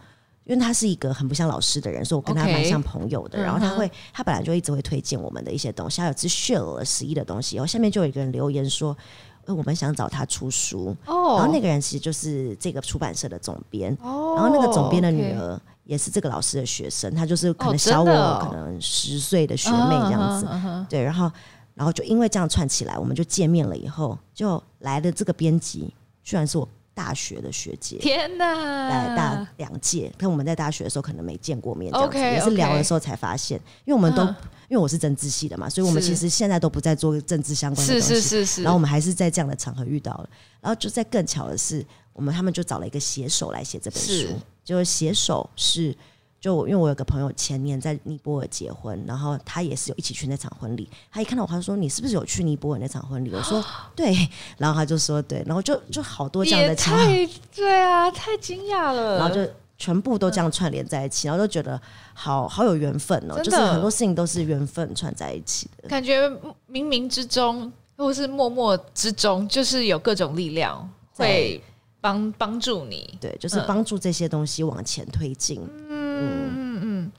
[0.48, 3.38] 因为他是一个很不像老师的人，所以我跟他蛮像朋友的。
[3.38, 6.00] Okay, 然后他会，他本来就一直会推荐我们的一些东西。
[6.00, 8.96] 还有次 share 了十一的东西，然后下面就有一个人留言说
[9.44, 11.36] ：“呃，我们想找他出书。”哦。
[11.36, 13.94] 然后那个人其实就是这个出版社的总编。
[14.00, 14.36] 哦。
[14.36, 20.48] 然后那个总编的女儿也是这个老师的学生，她就是可能小我可能十岁的学妹这样子。
[20.88, 21.02] 对。
[21.02, 21.30] 然后，
[21.74, 25.92] 然后就因为这样串起来，我们就见面了以后，就来的这个编辑
[26.24, 26.66] 居然是我。
[26.98, 28.88] 大学的学姐，天哪！
[28.88, 33.56] 来大两届，跟我们在大学的时候可能没见过面，这样子也是聊的时候才发现。
[33.84, 34.22] 因为我们都
[34.68, 38.08] 因为我是政治系的嘛，所以我们其实现在都不再做政治相关的东西。
[38.08, 38.62] 是是是是。
[38.64, 40.28] 然后我们还是在这样的场合遇到了，
[40.60, 44.26] 然后就在更巧的是，我们他们就找了一个写手来写这本书，
[44.64, 45.94] 就是写手是。
[46.40, 50.88] 就我因为我有个朋友前年在尼泊尔结婚，然后他也是有一起去那场婚礼。
[51.10, 53.64] 他一看到我，他说：“你是不是有去尼泊尔那场婚礼？”我说
[53.96, 54.14] ：“对。”
[54.56, 59.18] 然后他就说：“对。”然后就就好多这样的场，太对啊，太惊讶了。
[59.18, 59.44] 然后就
[59.76, 61.80] 全部都这样串联在一起，然后就觉得
[62.14, 63.42] 好好有缘分哦。
[63.42, 66.28] 就是很多事情都是缘分串在一起的，感觉
[66.70, 71.60] 冥冥之中或是默默之中，就是有各种力量会
[72.00, 73.18] 帮帮助你。
[73.20, 75.60] 对，就是帮助这些东西往前推进。
[75.88, 77.12] 嗯嗯嗯嗯，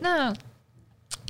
[0.00, 0.34] 那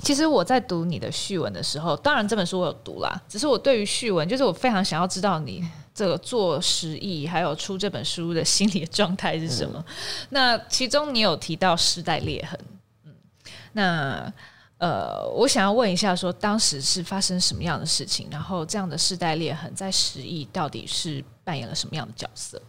[0.03, 9.83] 其实我在读你的序文的时候，当然这本书我有读啦，只是我对于序文，就是我非常想要知道你这个做实意还有出这本书的心理状态是什么。
[9.87, 9.93] 嗯、
[10.29, 12.59] 那其中你有提到世代裂痕，
[13.05, 13.13] 嗯，
[13.73, 14.33] 那
[14.77, 22.61] 呃，我想要问一下说，说当时是发生什么样的事情，然后这样的世代裂痕在时艺到底是扮演了什么样的角色？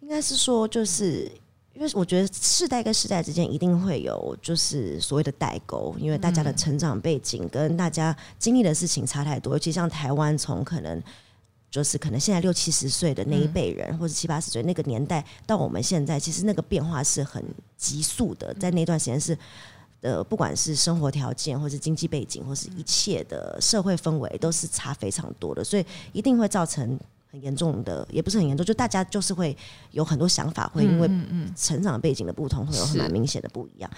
[0.00, 1.30] 应该是说就是。
[1.72, 9.54] 因为我觉得世代跟世代之间一定会有就是所谓的代沟，因为大家的成长背景跟大家经历的事情差太多。
[9.54, 11.00] 尤其像台湾，从可能
[11.70, 17.42] 就是可能现在六七十岁的那一辈人，或者七八十岁那个年代到我们现在，其实那个变化是很
[17.78, 18.52] 急速的。
[18.54, 19.38] 在那段时间是
[20.00, 26.98] 呃不管是生活条件，或是经济背景，或是一切的社会氛围，都是差非常多的，所以一定会造成。
[27.30, 29.56] 很严重的，也不是很严重，就大家就是会
[29.92, 31.08] 有很多想法，会因为
[31.54, 33.90] 成长背景的不同，会有很蛮明显的不一样。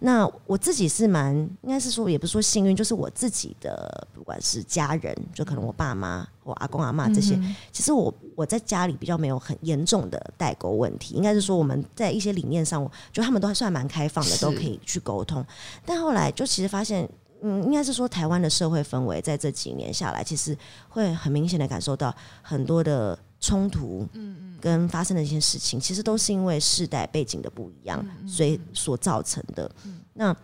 [0.00, 15.46] 那我自己是蛮，应该是说，也不是说幸运，就是我自己的，不管是家人，就可能我爸妈、我阿公阿妈这些，嗯、其实我我在家里比较没有很严重的代沟问题，应该是说我们在一些理念上，就他们都还算蛮开放的，都可以去沟通。
[15.86, 17.08] 但后来就其实发现。
[17.42, 20.56] 嗯，应该是说台湾的社会氛围在这几年下来，其实
[20.88, 29.70] 会很明显的感受到很多的冲突，嗯嗯，跟发生的一些事情，其实都是因为世代背景的不一样，所以所造成的。
[30.12, 30.36] 那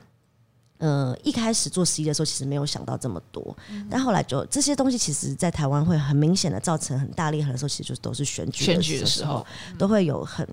[0.78, 3.56] 呃，一开始做实习的时候，其实没有想到这么多，
[3.90, 9.46] 但后来就这些东西，其实在台湾会很明显的造成很大裂痕的时候，其实就都是选举选举的时候，
[9.78, 10.46] 都会有很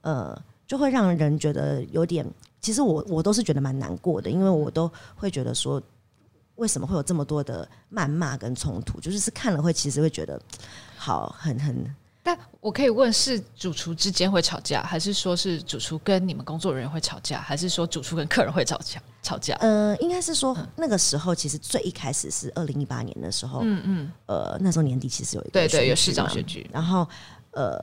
[0.00, 0.34] 呃，
[0.66, 2.26] 就会让人觉得有点。
[2.60, 5.80] 其实我我都是觉得蛮难过的，因为我都会觉得说，
[6.56, 8.98] 为什么会有这么多的谩骂跟冲突？
[8.98, 10.40] 就是是看了会其实会觉得
[10.96, 11.94] 好很很。
[12.24, 19.00] 但我可以问，是主厨之间会吵架，还是说是主厨跟你们工作人员会吵架，还是说主厨跟客人会吵架？
[19.22, 19.54] 吵架？
[19.60, 27.06] 呃，应该是说那个时候，其实最一开始是二零一八年的时候，嗯嗯，呃，那时候年底其实有一个对对有市长选举，然后
[27.52, 27.80] 呃。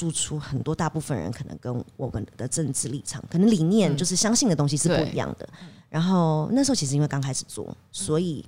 [0.00, 5.46] 做出很多大部分人可能跟我们的政治立场、可能理念就是相信的东西是不一样的。
[5.60, 8.42] 嗯、然后那时候其实因为刚开始做，所以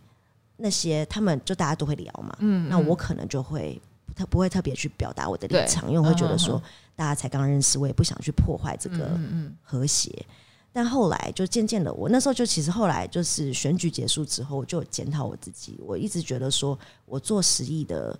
[0.56, 2.34] 那些他们就大家都会聊嘛。
[2.38, 3.78] 嗯，那我可能就会
[4.16, 6.58] 特不会特别去表达我的立场，因为我会觉得说
[6.96, 9.20] 大家才刚认识，我也不想去破坏这个
[9.62, 10.24] 和谐。
[10.72, 15.78] 但后来就渐渐的，我那时候就其实后来就是选举结束之后，我就检讨我自己。
[15.84, 18.18] 我一直觉得说我做十亿的。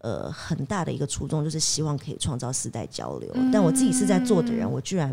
[0.00, 5.10] 呃，很大的一个初衷就是希望可以创造世代交流，嗯、但我自己是在做的人，我居然，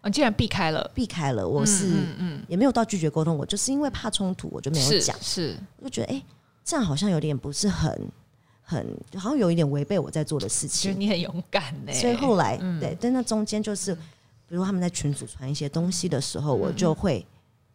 [0.00, 6.24] 啊，竟然避开了，避开了，我是，嗯，也没有到拒绝沟通，我就是因为怕冲突，我就没有讲，是，我就觉得，哎、欸，
[6.64, 7.92] 这样好像有点不是很，
[8.62, 10.98] 很，好像有一点违背我在做的事情。
[10.98, 17.22] 你很勇敢呢，所以后来，嗯、对，但那中间就是，比如他们在群组传一些东西的时候，我就会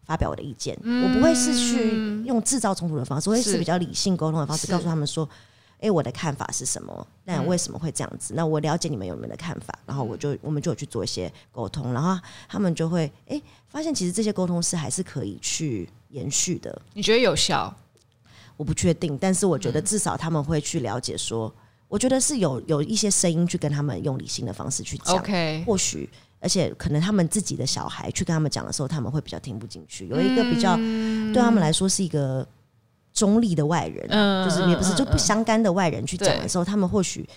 [0.06, 5.30] 发表我的意见，嗯、我不会是去用制造冲突的方式，我会是比较理性沟通的方式，告诉他们说。
[5.82, 7.08] 哎，我的看法是什么？
[7.26, 8.34] 那为什么会这样子？
[8.34, 12.16] 嗯、那我了解你们有你们的看法，然后我就我们就有去做一些沟通，然后
[12.48, 16.82] 他们就会哎发现其实这些沟通是还是可以去延续的。
[16.94, 17.76] 你觉得有效？
[18.58, 21.54] 我不确定，但是我觉得至少他们会去了解说，嗯、
[21.88, 25.16] 我觉得是有有一些声音去跟他们用理性的方式去讲。
[25.16, 26.08] OK，或许
[26.40, 30.08] 而且可能他们自己的小孩去跟他们讲的时候，他们会比较听不进去。
[30.10, 32.48] 有一个比较、嗯、对他们来说是一个。
[33.14, 37.28] 中立的外人，嗯、就是也不是就不相干的外人去讲的时候，他们或许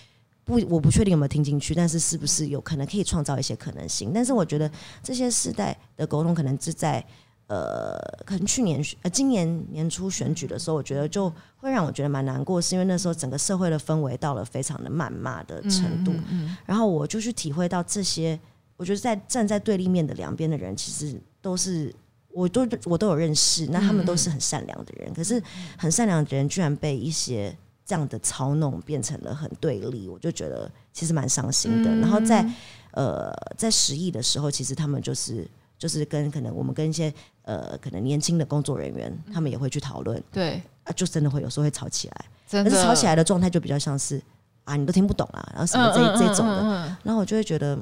[0.43, 4.11] 不，我不确定有没有听进去，但是是不是有可能可以创造一些可能性？
[4.13, 4.69] 但是我觉得
[5.03, 7.03] 这些世代的沟通，可能是在
[7.47, 18.39] 呃，可能去年呃今年年初选举的时候，我觉得就会让我觉得蛮难过，是因为那时候整个社会的氛围到了非常的谩骂的程度，嗯嗯嗯、然后我就去体会到这些，
[18.77, 21.93] 我觉得在站在对立面的两边的人，其实都是。
[22.35, 25.41] 我都我都有认识，那他们都是很善良的人，嗯、可是
[25.77, 31.89] 很善良的人居然被一些这样的操弄变成了很对立，我就觉得其实蛮伤心的。
[31.89, 32.45] 嗯、然后在
[32.91, 37.11] 呃在十亿的时候，其实他们就是就是跟可能我们跟一些
[37.43, 40.61] 呃可能年轻的工作人员，他们也会去讨论，对。
[40.83, 44.21] 啊，就真的会有时候会吵起来，但是吵起来的状态就比较像是
[44.65, 47.79] 啊你都听不懂啊，然后什么这、嗯、这种的，然后我就会觉得。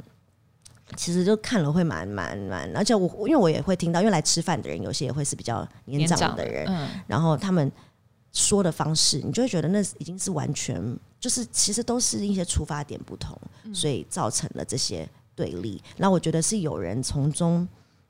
[0.95, 7.71] 其实就看了会蛮蛮蛮，而且我因为我也会听到，因为来吃饭的人有些也会是比较年长的人，嗯、然后他们
[8.31, 10.81] 说的方式，你就会觉得那已经是完全
[11.19, 15.81] 就是其实都是一些出发点不同，嗯、所以造成了这些对立。
[15.97, 17.67] 那我觉得是有人从中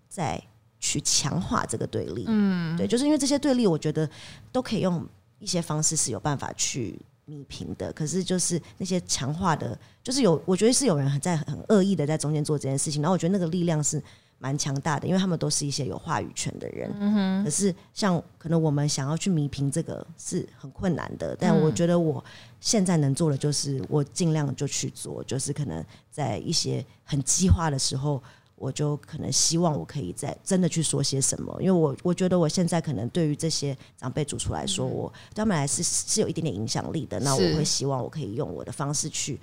[0.08, 0.42] 在
[0.80, 4.10] 去强化这个对立，嗯，对，就是因为这些对立，我觉得
[4.52, 5.08] 都可以用
[5.40, 7.00] 一些方式是有办法去。
[7.28, 14.02] 弭平的，可是就是那些强化的，就是有，我觉得是有人很在很恶意的在中间做这件事情，然后我觉得那个力量是
[14.40, 16.92] 蛮强大的，因为他们都是一些有话语权的人。
[17.00, 17.44] 嗯哼。
[17.44, 22.24] 可是像可能我们想要去弥平这个是很困难的，但我觉得我
[22.60, 28.22] 现在能做的就是我尽量就去做，就是可能在一些很激化的时候。
[28.56, 37.20] 我就可能希望我可以再真的去说些什么，因为我我觉得我现在可能对于这些长辈主厨来说，我对他们来是是有一点点影响力的。
[37.20, 39.40] 那我会希望我可以用我的方式去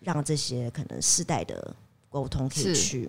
[0.00, 1.74] 让这些可能世代的
[2.10, 3.08] 沟通可以去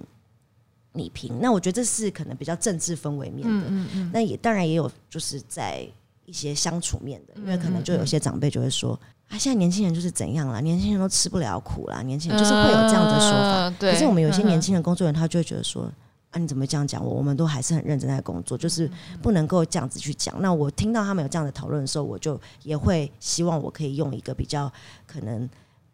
[0.94, 1.40] 弭平。
[1.42, 3.66] 那我觉得这是可能比较政治氛围面的，
[4.14, 5.86] 那也当然也有就是在
[6.26, 8.98] 一些相处面的，因为可能就有些长辈就会说。
[9.30, 10.60] 啊，现在年轻人就是怎样啦？
[10.60, 12.02] 年轻人都吃不了苦啦。
[12.02, 13.74] 年轻人就是会有这样的说法。
[13.80, 15.84] 可是我们有些年轻人工作人员，他就会觉得说，
[16.32, 17.14] 啊，你怎么这样讲我？
[17.14, 18.90] 我们都还是很认真在工作，就是
[19.22, 20.36] 不能够这样子去讲。
[20.42, 24.72] 那我听到他们有这样的讨论的时候，我就也会希望我可以用一个比较
[25.06, 25.48] 可能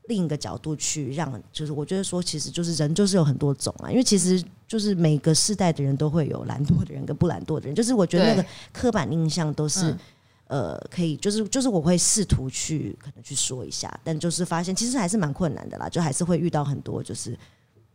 [0.08, 10.00] 另一个角度去让，就是我觉得说，其实就是人就是有很多种啊，因为其实就是每个世代的人都会有懒惰的人跟不懒惰的人，就是我觉得那个刻板印象都是、嗯、
[10.48, 17.38] 呃可以，就是就是我会试图去可能去说一下，但就是发现其实还是蛮困难的啦，就还是会遇到很多就是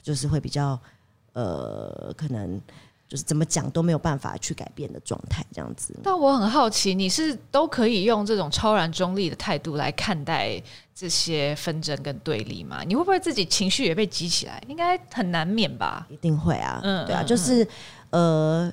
[0.02, 0.78] 就是会比较。
[1.32, 2.60] 呃，可能
[3.06, 5.96] 就是怎么讲都没有办法去改变的状态，这样子。
[6.02, 10.60] 但我很好奇，你是都可以用这种超然中立的态度来看待
[10.92, 12.82] 这些纷争跟对立吗？
[12.84, 14.60] 你会不会自己情绪也被激起来？
[14.66, 16.04] 应该很难免吧？
[16.10, 17.64] 一定会啊，嗯，对啊，就是
[18.10, 18.70] 呃，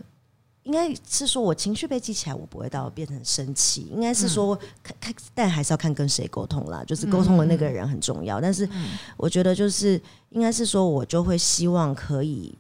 [0.68, 8.40] 应该是说我情绪被激起来，我不会到变成生气，应该是说看看，但还是要看跟谁沟通啦，就是沟通的那个人很重要。
[8.40, 8.70] 但是
[9.18, 10.00] 我觉得就是。
[10.32, 12.54] 应该是说，我就会希望可以，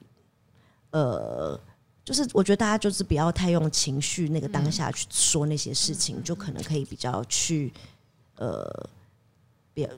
[0.92, 1.60] 呃，
[2.04, 7.72] 就是我觉得大家就是不要太用情绪那个当下去说那些事情，就可能可以比较去，
[8.38, 8.90] 呃，
[9.74, 9.90] 比较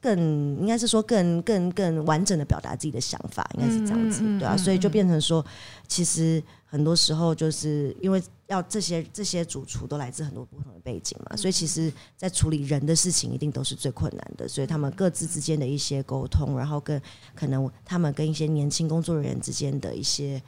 [0.00, 0.18] 更
[0.58, 5.44] 应该是说更更更完整的表达自己的想法，应该是这样子，对啊，所以就变成说，
[5.86, 6.42] 其实。
[6.76, 14.46] 很多时候就是因为要这些这些主厨都来自很多不同的背景嘛，所以其实，在处理人的事情一定都是最困难的。
[14.46, 17.00] 所以他们各自之间的一些沟通，然后跟
[17.34, 20.40] 可能他们跟一些年轻工作人员之间的一些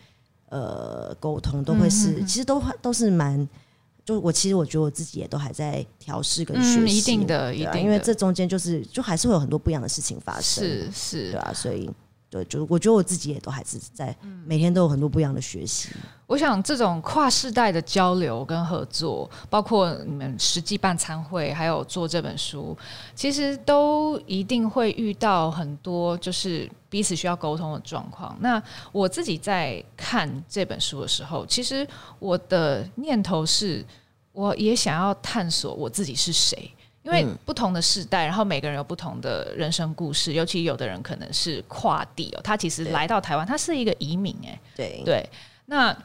[0.50, 3.48] 呃沟通，都会是其实都都是蛮，
[4.04, 11.90] 就我其实我觉得我自己也都还在调试跟学习，一定的，一定，因为这中间就是就还是会有很多不一样的事情发生，是是，对啊，所以。
[12.30, 14.14] 对，就是我觉得我自己也都还是在
[14.44, 15.88] 每天都有很多不一样的学习。
[16.26, 22.76] 我想这种跨世代的交流跟合作，包括你们实际办参会，还有做这本书，
[23.14, 28.36] 其实都一定会遇到很多就是彼此需要沟通的状况。
[28.40, 28.62] 那
[28.92, 33.82] 我自己在看这本书的时候，其实我的念头是，
[34.32, 36.70] 我也想要探索我自己是谁。
[37.08, 45.02] 因为不同的世代，然后每个人有不同的人生故事，尤其有的人可能是跨地哦，他其实来到台湾，他是一个移民哎，对。
[45.04, 45.28] 对，
[45.66, 45.96] 那。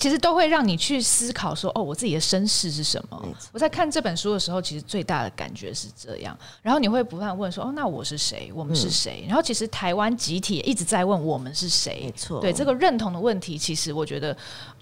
[0.00, 3.22] 其实都会让你去思考说，哦，我自己的身世是什么？
[3.52, 6.34] 我在看这本书的时候，其实最大的感觉是这样。
[6.62, 8.50] 然后你会不断问说，哦，那我是谁？
[8.54, 9.24] 我们是谁？
[9.26, 12.04] 嗯、然后其实台湾集体也一直在问我们是谁？
[12.06, 14.34] 没错，对这个认同的问题，其实我觉得，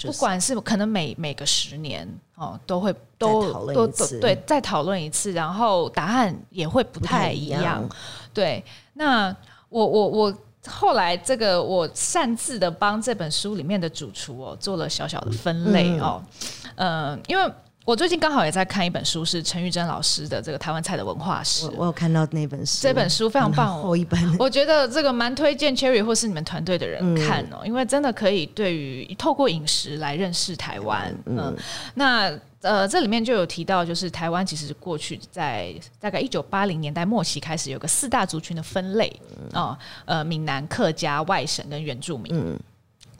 [0.02, 7.60] 不管是可能每每个十年哦，都会都都都对再讨论一次，然后答案也会不太一样。
[7.60, 7.88] 一样
[8.32, 9.34] 对，那
[9.68, 10.18] 我我我。
[10.26, 10.34] 我
[10.68, 16.22] 后来，这个我擅自的帮这本书里面的主厨哦做了小小的分类哦，
[16.76, 17.52] 嗯、呃，因为
[17.84, 21.66] 我最近刚好也在看一本书，是陈玉珍老师的这个台湾菜的文化史。
[21.68, 24.36] 我，我有看到那本书，这本书非常棒，厚一本。
[24.38, 31.14] 我觉得这个蛮推荐 Cherry 或是你们团队的人看哦，嗯、因为真的可以对于透过饮食来认识台湾。
[31.24, 31.56] 嗯，嗯，
[31.94, 32.38] 那。
[32.60, 39.08] 呃，这里面就有提到，就是台湾其实过去在大概一九八零年代末期开始有个四大族群的分类
[39.52, 42.32] 啊、嗯，呃，闽南、客家、外省跟原住民。
[42.34, 42.58] 嗯，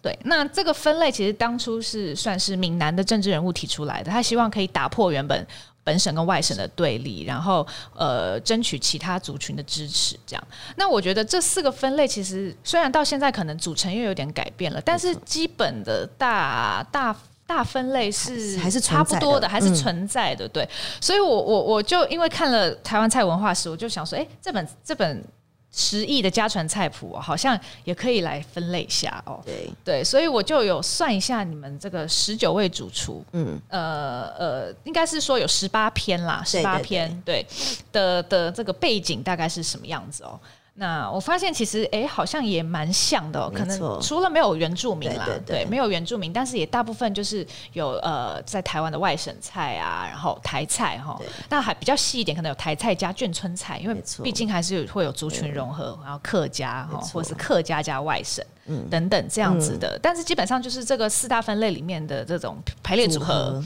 [0.02, 5.46] 对，那这个分类其实当初是算是闽南的政治人物提出来的，他希望可以打破原本
[5.84, 7.64] 本省跟外省的对立，然后
[7.94, 10.18] 呃，争取其他族群的支持。
[10.26, 17.16] 这样，那我觉得这四个分类其实虽然到现在可能组成又有点改变了，但是基本的大大。
[17.48, 20.68] 大分类是还是差不多的，还是存在的，对。
[21.00, 25.24] 所以我我我就因为看了台湾菜文化史，我就想说，哎，这本这本
[25.72, 29.40] 十亿的家传菜谱，好像也可以来分类一下哦。
[29.46, 37.46] 对对，所以我就有算一下你们这个十九位主厨，嗯呃呃，应该是说有十八篇啦，十八篇对
[37.90, 40.38] 的的这个背景大概是什么样子哦。
[40.80, 58.44] 那我发现其实哎，好像也蛮像的，可能除了没有原住民啦，对，没有原住民，但是也大部分就是有呃，在台湾的外省菜啊，然后台菜哈，那还比较细一点，可能有台菜加眷村菜，因为毕竟还是会有族群融合，然后客家哈，或者是客家加外省
[58.88, 63.64] 等等这样子的，嗯、但是基本上就是这个四大分类里面的这种排列组合，组合。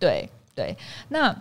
[0.00, 0.76] 对对，
[1.08, 1.32] 那。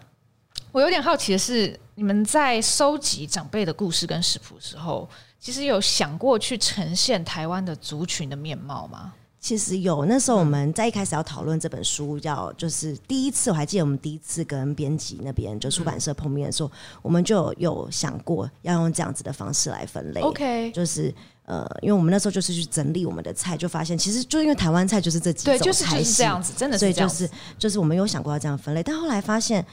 [0.71, 5.09] 我有点好奇的是，你们在收集长辈的故事跟食谱的时候，
[5.39, 9.13] 其实有想过去呈现台湾的族群的面貌吗？
[9.39, 16.71] 其实有，那时候我们在一开始要讨论这本书，叫就是第一次，我还记得我们第一次跟编辑那边就出版社碰面的时候，嗯、
[17.03, 20.21] 我们就有，有想过要用这样子的方式来分类。
[20.21, 21.13] OK，就是
[21.45, 29.65] 呃，因为我们那时候就是去整理我们的菜，就发现其实就因为台湾菜就是这几种菜系，对，就是就是这样子，真的是这样子，所以就是就是我们有想过要这样分类，但后来发现。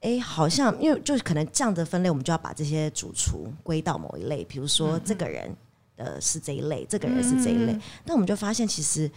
[0.00, 5.54] 哎，好像因为就是可能这样的分类，我们就要把这些主厨归到某一类，比如说这个人
[5.96, 7.72] 呃是这一类，这个人是这一类。
[8.04, 9.10] 那、嗯、我们就发现，其实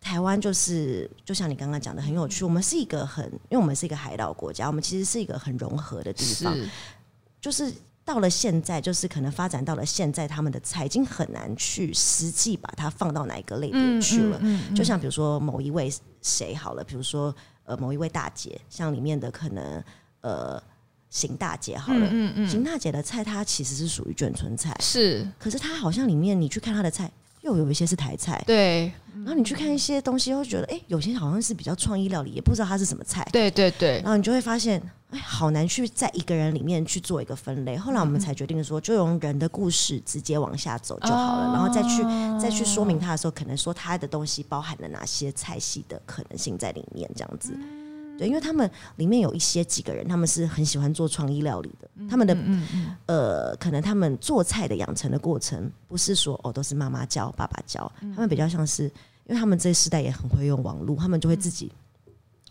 [0.00, 6.68] 台湾就是就像你刚刚讲的很有趣，我们是一个很，因为我们是一个海岛国家，我们其实是一个很融合的地方，是
[7.40, 7.72] 就是。
[8.04, 14.36] 到了现在，就是可能发展到了现在，他们的菜已经很难去实际把它放到哪一个类别去了。
[14.40, 15.88] 嗯嗯嗯、就像比如说某一位
[16.20, 17.32] 谁好了，比如说
[17.72, 19.82] 呃某一位大姐，像里面的可能
[20.20, 20.62] 呃
[21.08, 27.10] 邢大姐好了，嗯嗯，邢、嗯、大姐的菜它其实是属于眷村菜，是，可是它好像里面你去看她的菜。
[27.42, 28.92] 又有一些是台菜，对。
[29.14, 33.24] 然后你去看一些东西，会觉得，哎、欸，有些好像是比较创意料理，也不知道它是什么菜。
[33.30, 34.00] 对对对。
[34.00, 37.76] 然后你就会发现，哎，好难去在一个人里面去做一个分类。
[37.76, 42.02] 后来我们才决定说，就用人的故事直接往下走就好了，然后再去
[42.40, 47.56] 再去说明它的时候，可能说它的东西包含了哪些菜系的可能性在里面，这样子。
[48.18, 51.88] 对，因为他们里面有一些几个人，他们是很喜欢做创意料理的。
[52.08, 52.36] 他们的
[53.06, 61.70] 呃，可能他们做菜的养成的过程，不是说哦都是妈妈教、爸爸教，他们比较像是，因为他们这一世代也很会用网络，他们就会自己。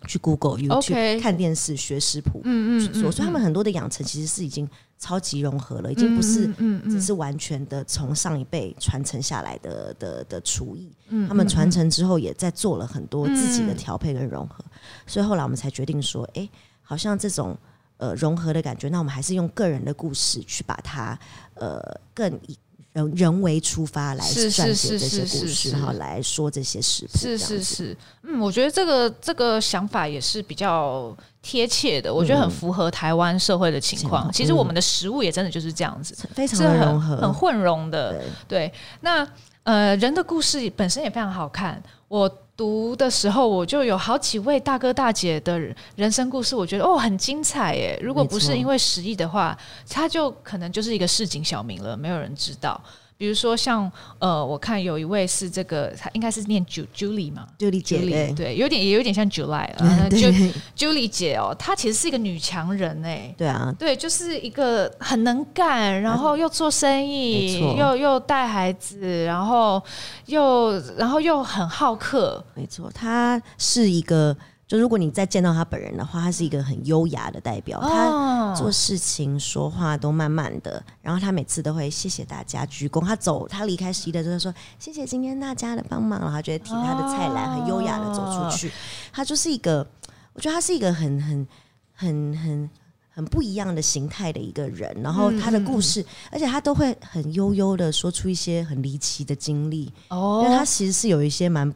[0.07, 1.21] 去 Google、YouTube.
[1.21, 4.67] 看电视、学食谱，嗯嗯，所以他们很多的养成其实是已经
[5.01, 6.47] 超级融合了，已经不是
[6.83, 14.63] 只是完全的从上一辈传承下来的的的厨艺，嗯，他们传承之后也在做了很多自己的调配跟融合，
[15.07, 16.47] 所以后来我们才决定说，哎，
[16.83, 17.57] 好像这种
[17.97, 21.17] 呃融合的感觉，那我们还是用个人的故事去把它
[21.55, 21.81] 呃
[22.13, 22.55] 更以。
[22.93, 27.17] 人人为出发来撰写这些故事，然后来说这些食谱。
[27.17, 34.27] 是是是，嗯，我觉得这个这个想法也是比较贴切的，我觉得很符合台湾社会的情况。
[34.27, 38.11] 嗯、其实我们的食物也真的就是这样子，嗯、非常的融合，很混融的。
[38.11, 39.27] 对，对，那
[39.63, 41.81] 呃，人的故事本身也非常好看。
[42.11, 45.57] 我读的时候，我就有好几位大哥大姐的
[45.95, 47.97] 人生故事，我觉得哦很精彩耶。
[48.03, 49.57] 如果不是因为失忆的话，
[49.89, 52.79] 他就可能就是一个市井小民了，没有人知道。
[53.21, 60.09] 比如说像呃，我看有一位是这个，他应该是念 Julie 嘛，Julie 姐，Julie, 对，有点也有点像 July 了。
[60.09, 69.79] Julie Julie 姐哦，她其实是一个女强人哎，对啊，对，就是一个很能干，然后又做生意，嗯、又又带孩子，然后
[70.25, 74.35] 又然后又很好客，没错，她是一个。
[74.71, 77.77] 就如果你再见到他本人的话，他是一个很优雅的代表。
[77.81, 83.05] 他做事情说话都慢慢的，然后他每次都会谢谢大家鞠躬。
[83.05, 88.71] 他走，他离开十一的时候说谢谢今天大家的帮忙，然后他觉得提他的菜篮很优雅的走出去。
[89.11, 89.85] 他就是一个，
[90.31, 91.45] 我觉得他是一个很很
[91.93, 92.69] 很很
[93.09, 94.97] 很不一样的形态的一个人。
[95.03, 99.91] 然后他的故事，而且他都会很悠悠的说出一些很离奇的经历。
[100.07, 101.69] 哦，因为他其实是有一些蛮。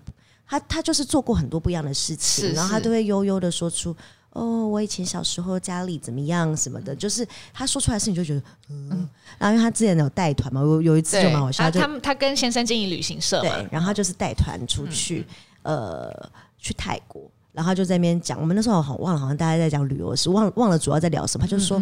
[0.48, 3.96] 他他就是做过很多不一样的事情，是是然后他都会悠悠的说出
[4.32, 8.40] 哦，我以前小时候家里怎么样什么的，就是他说出来的事情就觉得
[8.70, 9.10] 嗯，嗯。
[9.38, 15.26] 然后因为他之前有带团嘛，有有一次就蛮好笑，他他跟先生经营旅行社嘛，对，然后他就是带团出去、
[15.64, 17.24] 嗯、呃去泰国，
[17.54, 21.82] 然后他就在那边讲，我们那时候好忘了，好像大家在讲旅游时，忘忘了主要在聊什么，他就说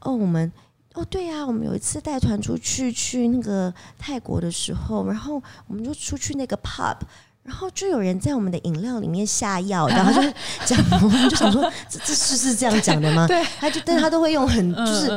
[0.00, 0.52] 哦我们
[0.92, 6.96] 哦对呀、啊，我们有一次带团出去去那个泰国的时候，然后我们就出去那个 pub。
[7.46, 10.28] 然后就有人在我们的饮料里面下药， 然后就
[10.66, 13.26] 讲，我们就想说， 这这是是这样讲的吗？
[13.28, 15.08] 对，他就但他都会用很就是，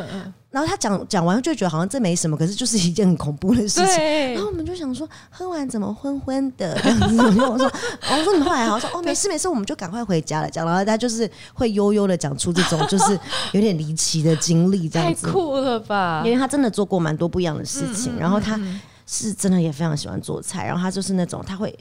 [0.52, 4.34] 然后他讲讲完就觉得好像这没什么，可是就是一件很恐怖的事情。
[4.34, 7.16] 然后我们就想说，喝完怎么昏昏的这样子？
[7.18, 7.72] 然后我说，
[8.12, 10.50] 我说你们后来好像说哦没事没事，我们就赶快回家了。
[10.50, 13.20] 讲，然后他就是会悠悠的讲出这种就是
[13.54, 15.26] 有点离奇的经历，这样子。
[15.26, 16.22] 太酷了吧？
[16.26, 18.60] 因为他真的做过蛮多不一样的事情，然后他
[19.06, 21.78] 是真的也非常喜欢做菜，然后他就是那种他会。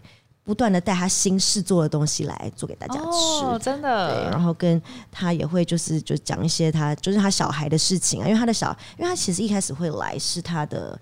[0.49, 4.15] 不断的带他新试做的东西来做给大家吃，哦，真的。
[4.15, 4.81] 对，然后跟
[5.13, 10.99] 他也会就是就讲一些他就是他小孩的事情啊，因为他的小，因为他其实一开始会来是他的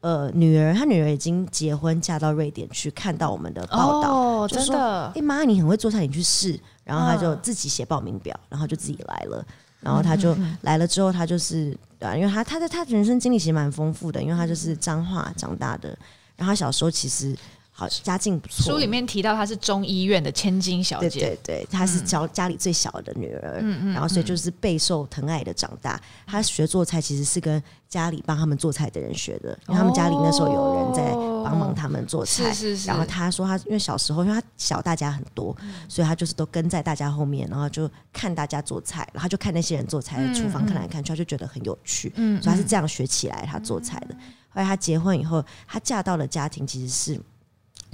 [0.00, 5.12] 呃女儿，他女儿已经结婚嫁到瑞典去，看到我们的报道，哦，就说，真的。
[5.14, 6.58] 哎妈，你很会做菜，你去试。
[6.82, 9.46] 然后他就自己写报名表，然后就自己来了。
[9.78, 11.70] 然后他就来了之后，他就是
[12.00, 15.90] 对啊，因为他他的他人生经历其实蛮丰富的，因为他就是彰化长大的，
[16.34, 17.36] 然后他小时候其实。
[17.78, 18.72] 好，家境不错。
[18.72, 26.00] 书里面提到她是中医院的千金小姐，对对对，她是家家里最小的女儿，嗯嗯，然后所以就是备受疼爱的长大。
[26.26, 31.12] 她学做菜其实是跟家里帮他们做菜的人学的，因为他们家里那时候有人在
[31.44, 32.88] 帮忙他们做菜，是是是。
[32.88, 35.56] 然后她说她因为小时候因为她小大家很多，
[35.88, 44.16] 所以她就是都跟在大家后面，然后就看大家做菜，然后就看那些人做菜的厨房看来看去，她就觉得很有趣，嗯，所以她是这样学起来她做菜的。
[44.48, 47.20] 后来她结婚以后，她嫁到了家庭其实是。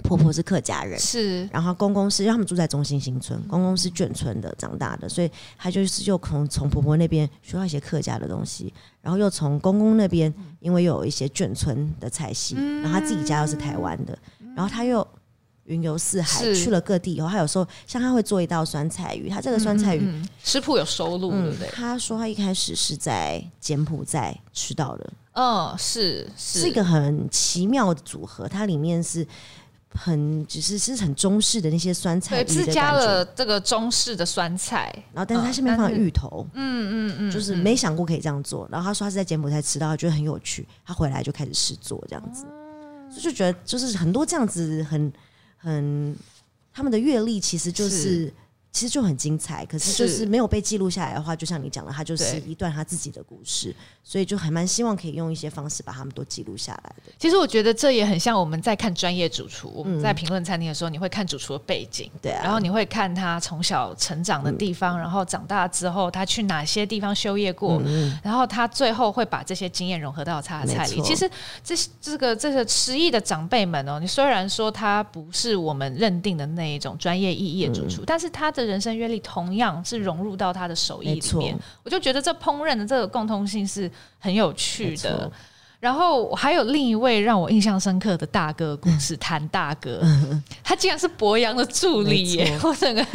[0.03, 14.19] 婆婆是客家人，是，然后公公是因为他们住在中心新村，公公是眷村的长大的，所以他就是又从从婆婆那边学到一些客家的东西，然后又从公公那边，因为又有一些眷村的菜系，然后他自己家又是台湾的，
[14.55, 15.07] 然后他又
[15.65, 21.69] 云游四海，去了各地以后，他有时候像他会做一道酸菜鱼，他这个酸菜鱼食谱有收录，对不对？
[21.69, 26.29] 他说他一开始是在柬埔寨吃到的，嗯，是。
[26.37, 29.27] 是一个很奇妙的组合，它里面是。
[29.95, 38.69] 很只是是很中式的那些酸菜，对，是加了这个中式的酸菜，然后但是它下面放芋头，嗯嗯嗯，就是没想过可以这样做。
[38.71, 42.45] 然后他说他是在柬埔寨吃到，他觉得很有趣，他回来就开始试做这样子，
[43.09, 45.13] 所以就觉得就是很多这样子很
[45.57, 46.17] 很
[46.73, 48.33] 他们的阅历其实就是。
[48.75, 53.73] 其实就很精彩，可是就是没有被记录下来的话，就像你讲的，它就是一段他自己的故事，
[54.03, 57.13] 所以就还蛮希望可以用一些方式把他们都记录下来的。
[57.17, 67.81] 其实我觉得这也很像我们在看专业主厨，我们在评论餐厅的时候，你会看主厨的背景，对啊，然后你会看他从小成长的地方，然后长大之后他去哪些地方修业过，
[68.25, 71.01] 然后他最后会把这些经验融合到他的菜里。
[71.01, 71.31] 其实
[71.63, 78.64] 这这个这个食艺的长辈们哦，你虽然说他不是我们认定的那一种专业意义的主厨，但是他的。
[78.65, 85.31] 人生阅历同样是融入到他的手艺里面，我就觉得这烹饪的这个共通性是很有趣的。
[85.81, 90.01] 然后还有另一位让我印象深刻的大哥故事，谭大哥，
[90.65, 92.59] 他竟然是博洋的助理耶！
[92.63, 93.07] 我整个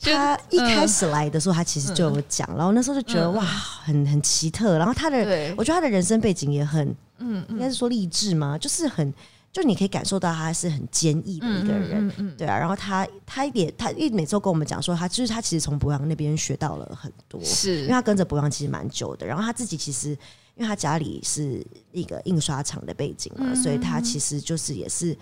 [0.00, 4.76] 他一开始来的时候，他其实就有讲，然后那时候就觉得哇，很很奇特。
[4.76, 8.58] 然后他的，我觉得他的人生背景也很，嗯，应该是说励志嘛？
[8.58, 9.14] 就是很。
[9.54, 12.58] 就你可以感受到他是很坚毅的一个人，嗯嗯嗯、对啊。
[12.58, 19.24] 然后他他也他一每周跟我们讲说，他就是他其实从博洋那边学到了很多，是因为他跟着博洋其实蛮久的。
[19.24, 20.08] 然后他自己其实
[20.56, 25.16] 因为他家里是一个印刷厂的背景嘛，嗯、所以他其实就是也是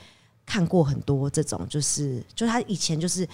[0.46, 3.28] 看过很多这种，就是就他以前就是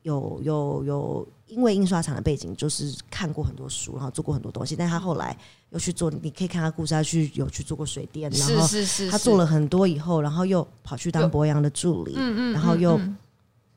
[0.00, 4.74] 有有有因为印刷厂的背景，就是看过很多书，然后做过很多东西。
[4.74, 5.36] 但他后来。
[5.76, 8.66] 又去做，你可以看他故事，他去有去做过水电，然后
[9.10, 12.98] 他做了很多以后，然后又跑去当博洋的助理，嗯嗯，然后又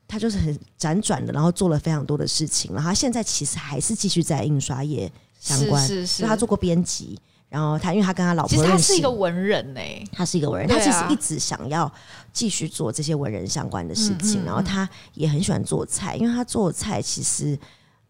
[0.08, 7.20] 他就是很辗转的，然后做了非常多的事情，然后他现在其实还是继续在印刷业相关，是是，他做过编辑，
[7.50, 9.80] 然后他因为他跟他老婆其实，他是一个文人呢，
[10.10, 11.92] 他是一个文人，他其实一直想要
[12.32, 17.58] 继续做这些文人相关的事情，然后他也很喜欢做菜，因为他做菜其实，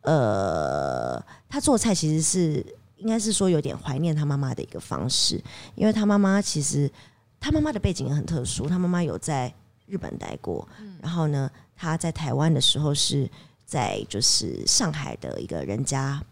[0.02, 2.64] 呃，他做菜其实是。
[3.00, 5.42] 应该是说有点怀念他妈妈的一个方式，
[5.74, 6.90] 因为他妈妈其实
[7.40, 9.52] 他妈妈的背景也很特殊，他妈妈有在
[9.86, 10.68] 日本待过，
[11.02, 13.28] 然后呢，他在台湾的时候是
[13.64, 16.22] 在就是上海的一个人家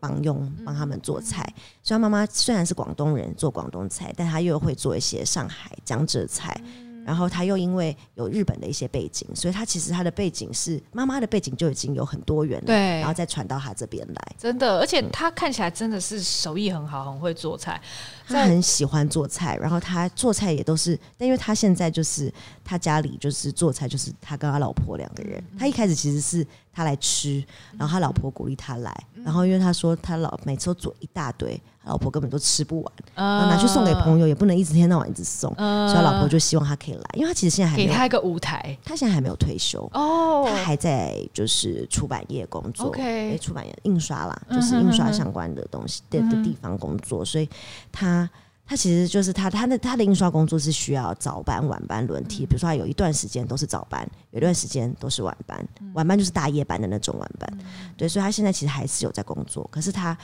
[0.00, 1.42] 帮佣帮他们做菜，
[1.82, 6.58] 所以他妈妈虽然是广东人做广东菜，但他又会做一些上海江浙菜。
[7.04, 17.80] 然后他又因为有日本的一些背景，所以他其实他的背景是妈妈的背景就已经有很多元了，对，然后再传到他这边来，真的，而且他看起来真的是手艺很好，很会做菜。
[18.26, 22.32] 他很喜欢做菜，然后他做菜也都是，但因为他现在就是
[22.64, 25.42] 他家里就是做菜，就是他跟他老婆两个人。
[25.58, 27.44] 他一开始其实是他来吃，
[27.78, 31.60] 然后他老婆鼓励他来，然后因为他说他老每次都做一大堆。
[31.84, 47.48] 老婆根本都吃不完，然后拿去送给朋友，也不能一直天到晚一直送，所以老婆就希望他可以来，因为他其实现在还没有给他一个舞台，他现在还没有退休哦，他还在就是出版业工作，OK，出版业印刷啦，就是印刷相关的东西的的地方工作，所以
[47.92, 48.28] 他
[48.66, 57.58] 他其实就是他他的他的印刷工作是需要早班晚班轮替，比如说他有一段时间都是早班，有一段时间都是晚班，晚班就是大夜班的那种晚班，
[57.94, 60.16] 对，所以他现在其实还是有在工作，可是他。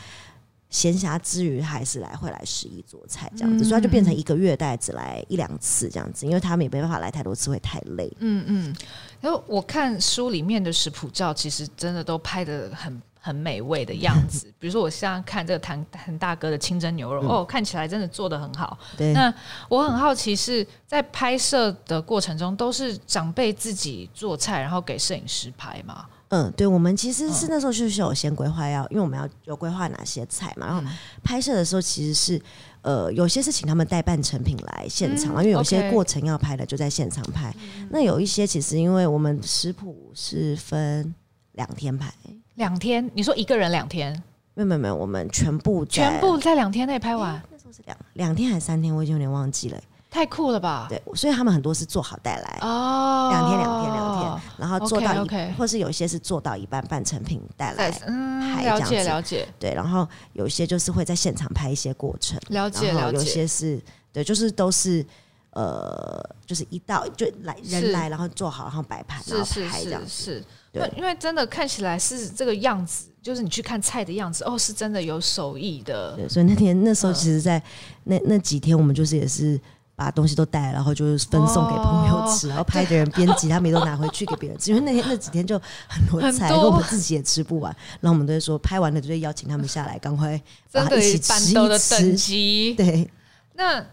[0.70, 8.10] 闲暇之余，还是来会来食艺做菜这样子，嗯、所以他就变成一个月带只来一两次这样子，因为他们也没办法来太多次，会太累。
[8.20, 8.76] 嗯嗯，
[9.20, 14.46] 然后我看书里面的食谱照，其实真的都拍的很很美味的样子。
[14.60, 18.78] 比如说我现在看这个谭谭大哥的清蒸牛肉，嗯、哦，看起来真的做的很好。
[18.96, 19.34] 对，那
[19.68, 26.06] 我很好奇是在拍摄的过程中，都是长辈自己做菜，然后给摄影师拍吗？
[26.30, 30.80] 嗯，对，我们其实是那时候就是有先规划要，因为我们要有规划哪些菜嘛，然后
[31.24, 32.40] 拍摄的时候其实是
[32.82, 37.52] 呃有些是请他们代办成品来现场，因为有些过程要拍的就在现场拍。
[37.90, 41.12] 那有一些其实因为我们食谱是分
[41.52, 42.12] 两天拍，
[42.54, 43.10] 两天？
[43.12, 44.12] 你说一个人两天？
[44.54, 47.42] 没有没有没有，我们全部全部在两天内拍完。
[47.50, 48.94] 那时候是两两天还是三天？
[48.94, 49.80] 我已经有点忘记了。
[50.10, 50.86] 太酷了吧！
[50.88, 59.46] 对，所以他们很多是做好带来哦，两天两天两天，然后做到一，okay, okay 或是有一些是做到一半半成品带来，嗯，了解了解。
[59.58, 63.18] 对，然后有一些就是会在现场拍一些过程，了解了解。
[63.18, 63.80] 有些是
[64.12, 65.06] 对，就是都是
[65.50, 70.08] 呃，就是一到就来人来，然后做好，然后摆盘，然后拍这样子。
[70.08, 76.16] 是，对，因为真的看起来是这个样子，就是你去看菜的样子，哦，是真的有手艺的。
[76.16, 77.62] 对，所以那天那时候，其实在
[78.04, 79.60] 那那几天，我们就是也是
[80.00, 84.70] 把东西都带，然后就是分送给朋友吃，然后拍的人编辑他们也都拿回去给别人吃。
[84.70, 87.70] 因为那天那几天就很多菜，我们自己也吃不完，
[88.00, 90.32] 然后我们都会说拍完了就会邀请他们下来，赶快
[90.98, 92.74] 一起吃一吃。
[92.76, 93.10] 对，
[93.54, 93.84] 那。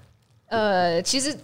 [0.50, 1.38] 呃，其实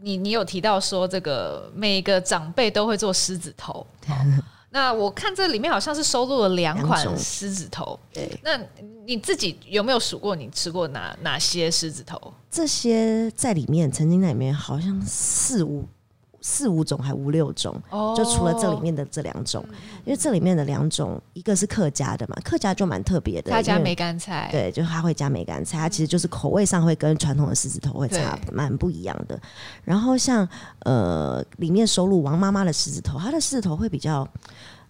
[0.00, 3.86] 你你有提到说，这个每个长辈都会做狮子头。
[4.76, 7.98] 那我看这里面好像是收录了两款狮子头。
[8.12, 8.60] 对，那
[9.06, 12.20] 你自己有没有数过你吃过哪哪些狮子头？
[12.50, 15.88] 这些在里面曾经在里面好像四五。
[16.48, 17.74] 四五种还五六种，
[18.16, 19.64] 就除了这里面的这两种，
[20.04, 29.36] 因为这里面的两种，一个是客家的嘛，客家就蛮特别的，他加梅干菜，对，就他会加梅干菜，它其实就是口味上会跟传统的狮子头会差蛮不一样的。
[29.82, 30.48] 然后像
[30.84, 34.26] 呃里面收录王妈妈的狮子头，它的狮子头会比较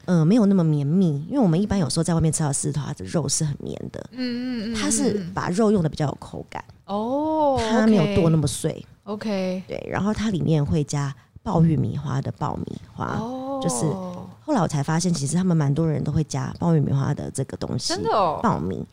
[0.04, 11.14] 呃没有那么绵密，因为我们一般有时候在外面吃到狮子头，它的肉是很绵的，嗯嗯嗯，它是把肉用的比较有口感哦，它没有剁那么碎，OK，对，然后它里面会加。
[11.46, 13.86] 爆玉米花的爆米花，哦、就是
[14.44, 18.84] 后来我才发现，其实他们蛮多人都会加爆玉米花的这个东西，真的哦，爆米，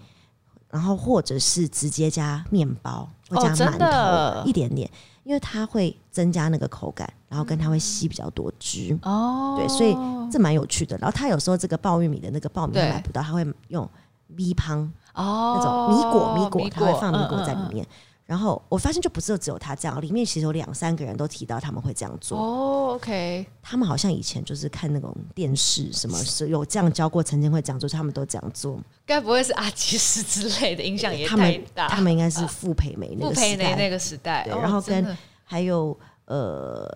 [0.69, 4.87] 然后或者是直接加面包，会加馒头、哦、一点点，
[5.23, 8.95] 因为它会增加那个口感，然后跟它会吸比较多汁。
[9.01, 9.97] 哦，对，所以
[10.31, 10.95] 这蛮有趣的。
[10.99, 13.89] 然后他有时候这个爆玉米的那个爆米花买不到，他会用
[14.27, 17.83] 米香哦，那种米果米果，他会放米果在里面。
[17.83, 17.89] 嗯。
[17.89, 22.35] 嗯然后我发现就不是只有他这样，里面其实有两三个人都提到他们会这样做。
[22.35, 28.79] 哦，OK，他们好像以前就是看那种电视，什么是有这样教过，曾经会这样做，他们都这样做。
[29.05, 31.87] 该不会是阿基师之类的影响也太大？
[31.89, 34.43] 他们应该是傅培梅那个时代，那个时代。
[34.45, 36.89] 对，然后跟还有呃。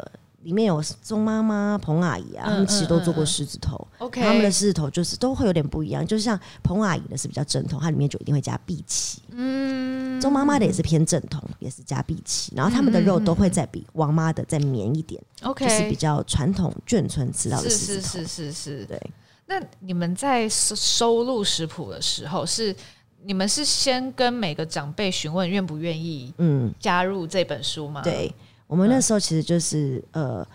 [0.43, 3.85] 里面有钟妈妈、彭阿姨啊，他们其实都做过狮子头。
[3.97, 9.21] OK，他们的狮子头就是都会有点不一样，就像彭阿姨的是比较正统，它里面就一定会加碧琪。
[9.31, 12.51] 嗯，钟妈妈的也是偏正统，也是加荸荠。
[12.55, 15.22] 然后他们的肉都会再比王妈的再绵一点。
[15.43, 18.01] OK，就是比较传统眷村吃到的狮子头。
[18.01, 19.01] 是是是是是，对。
[19.45, 22.76] 那你们在收收录食谱的时候，是
[23.24, 28.01] 你们是先跟每个长辈询问愿不愿意嗯加入这本书吗？
[28.01, 28.34] 对。
[28.68, 30.45] 我们那时候其实就是呃，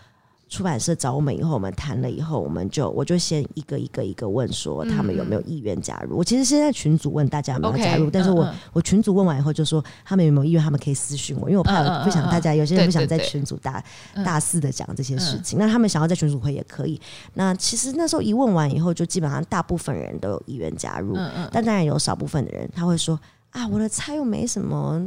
[0.53, 6.18] 出版社找我们以后，我们谈了以后，我们就我就先一个一个一个问说他们有没有意愿加入。
[6.18, 13.82] 我其实现在群组问大家有没有加入，但是我我群组问完以后就说他们有没有意愿，他们可以私信我，因为我怕我不想大家有些人不想在群组大
[14.22, 17.00] 大肆的讲这些事情，那他们想要在群组会也可以。
[17.32, 21.16] 那其实那时候一问完以后，就基本上大部分人都有意愿加入，
[21.50, 23.18] 但当然有少部分的人他会说
[23.53, 25.03] 啊，我的菜又没什么，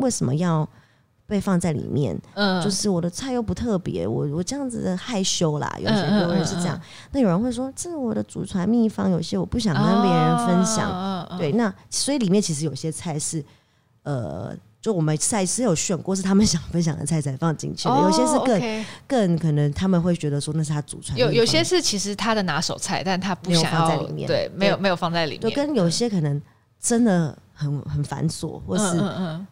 [0.00, 0.68] 为什么要？
[1.32, 5.74] 被放在里面，嗯，就是我的菜又不特别，我我这样子的害羞啦。
[5.78, 6.78] 有些有人是这样，
[7.10, 11.26] 那有人会说这是我的祖传秘方，有些我不想跟别人分享。
[11.38, 13.42] 对，那所以里面其实有些菜是，
[14.02, 17.96] 呃，就我们赛是有选过，是他们 想分享的菜才放进去的。
[18.02, 25.40] 有些是更更可能他们会觉得说那是他祖传，有有些是其实他的拿手菜，但他不想放在里面，对，没有没有放在里面。
[25.40, 26.38] 就跟有些可能
[26.78, 29.46] 真的很很繁琐，或是嗯。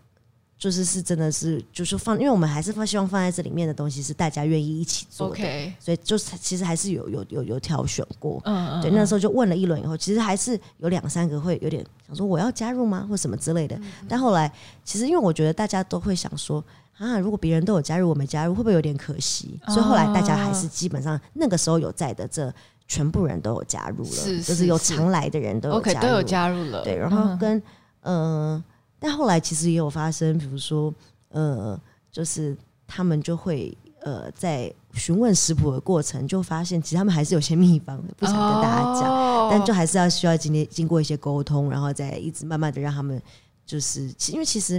[0.61, 8.42] 就是是真的是，就是放，因为我们还是放希望放在这里面的东西是大家愿意一起做的.所以就是其实还是有有有有挑选过，
[8.82, 14.52] 对，那时候就问了一轮以后，其实还是有两三个会有点想说我要加入吗，或什么之类的，但后来
[14.84, 16.62] 其实因为我觉得大家都会想说
[16.98, 19.58] 啊，如果别人都有加入，我没加入，会不会有点可惜？
[19.68, 22.52] 所以后来大家还是基本上那个时候有在的这
[22.86, 27.56] 全部人都有加入了，是是是，就是有常来的人都有加入，okay, 都有加入了，对，然后跟
[28.02, 28.52] 嗯。
[28.52, 28.64] 呃
[29.01, 30.92] 但后来其实也有发生，比如说，
[31.30, 31.80] 呃，
[32.12, 32.55] 就是
[32.86, 43.18] 他们就会呃在询问食谱的过程，就发现其实他们还是有些秘方不想跟大家讲，哦、但就还是要需要今天经过一些沟通，然后再一直慢慢的让他们
[43.64, 44.78] 就是，因为其实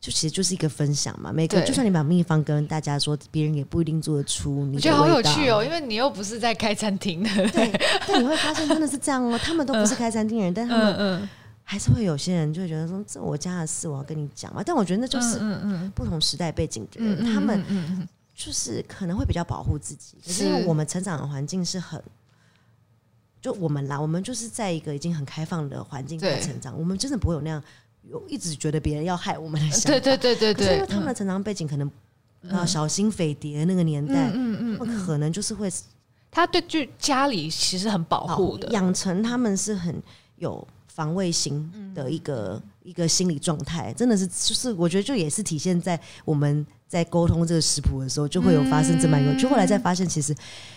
[0.00, 4.76] 就其实就是一个分享嘛，每个对就算你把秘方跟大家说，别人也不一定做得出你。
[4.76, 7.70] 我觉得好有趣哦，因为你又不是在开餐厅的，对，
[8.08, 11.20] 但你会发现真的是这样哦，他们都不是开餐厅人，嗯、但他们嗯。
[11.20, 11.28] 嗯
[11.66, 14.62] 还是会有些人就会觉得说，这我家的事，我要跟你讲嘛。
[14.64, 15.40] 但我觉得那就是
[15.94, 20.18] 不同时代背景的人，他们就是可能会比较保护自己。
[20.22, 22.00] 可是因为我们成长的环境是很，
[23.40, 27.62] 就我们啦，我们就是在一个已经很开放的环境下成长，我们真的不会有那样
[28.10, 29.88] 有一直觉得别人要害我们的想法。
[29.88, 30.74] 对对对对对。
[30.74, 31.90] 因为他们的成长背景可能
[32.50, 35.72] 啊，小心匪谍那个年代，嗯嗯，可能就是会，
[36.30, 40.02] 他对就家里其实很保护的，养成他们是很
[40.36, 40.68] 有。
[40.94, 50.32] 防卫型的一个一个心理状态，真的是就是我觉得就也是体现在我们在沟通这个食谱的时候，就会有发生这么一个，嗯、就后来再发现其实，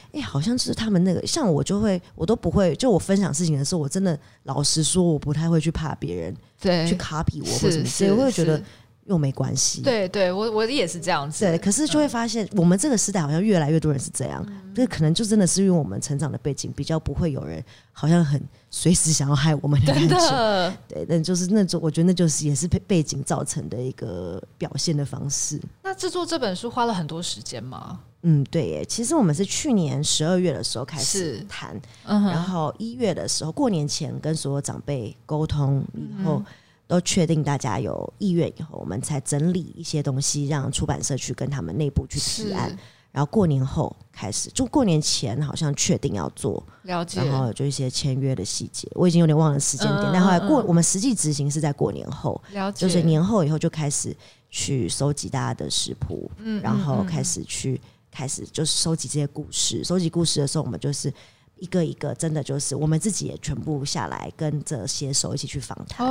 [0.07, 6.87] 哎、欸，好像是他们那个，像我就会我都不会，就我分享事情的时候，我真的老实说，我不太会去怕别人对。
[6.87, 8.61] 去 copy 我或什么，所以我会觉得。
[9.07, 11.45] 又没关系，对对，我我也是这样子。
[11.45, 14.45] 对，可是就会发现，我们这个时代好像越来越多人是这样。
[14.75, 20.13] 这、嗯、可能就真的是因为我们成长的背景比较不会有人，好像很随时想要害我们的感觉。
[20.13, 25.57] 的 对，那就是那种，我觉得那就是也是背背景造成的一个表现的方式。
[25.83, 27.99] 那制作这本书花了很多时间吗？
[28.23, 28.83] 嗯，对耶。
[28.83, 36.43] 其实我们是去年十二月的时候开始谈，嗯、然后一月的时候过年前跟所有长辈沟通以后。
[36.45, 36.45] 嗯
[36.87, 42.75] 都确定大家有意愿以后，我们才整理一些东西，让出版社去跟他们内部去提案。
[43.11, 47.19] 然后过年后开始，就过年前好像确定要做，了解。
[47.23, 50.03] 然后就一些签约的细节，我已经有点忘了时间点。
[50.03, 52.79] 嗯、但后来过，我们实际执行是在过年后，了解。
[52.79, 54.15] 就是年后以后就开始
[54.49, 59.83] 去收集大家的食谱，嗯，然后开始去、嗯、开始就是收集这些故事。
[59.83, 61.11] 收集故事的时候，我们就是。
[61.59, 66.05] 一个一个，真的就是我们自己也全部下来跟着写手一起去访谈，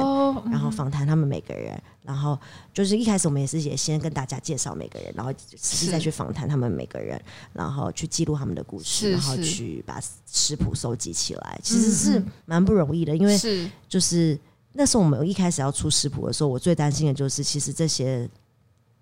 [0.51, 2.38] 然后访谈他们每个人，然后
[2.72, 7.20] 就是一开始我们也是也先跟大家介绍每个人，然后实际再去访谈他们每个人，
[7.53, 13.38] 然后去记录他们的故事，然后去把食谱收集起来，其实是蛮不容易的，因为
[13.88, 14.38] 就是
[14.72, 18.28] 那时候我们一开始要出食谱的时候，我最担心的就是其实这些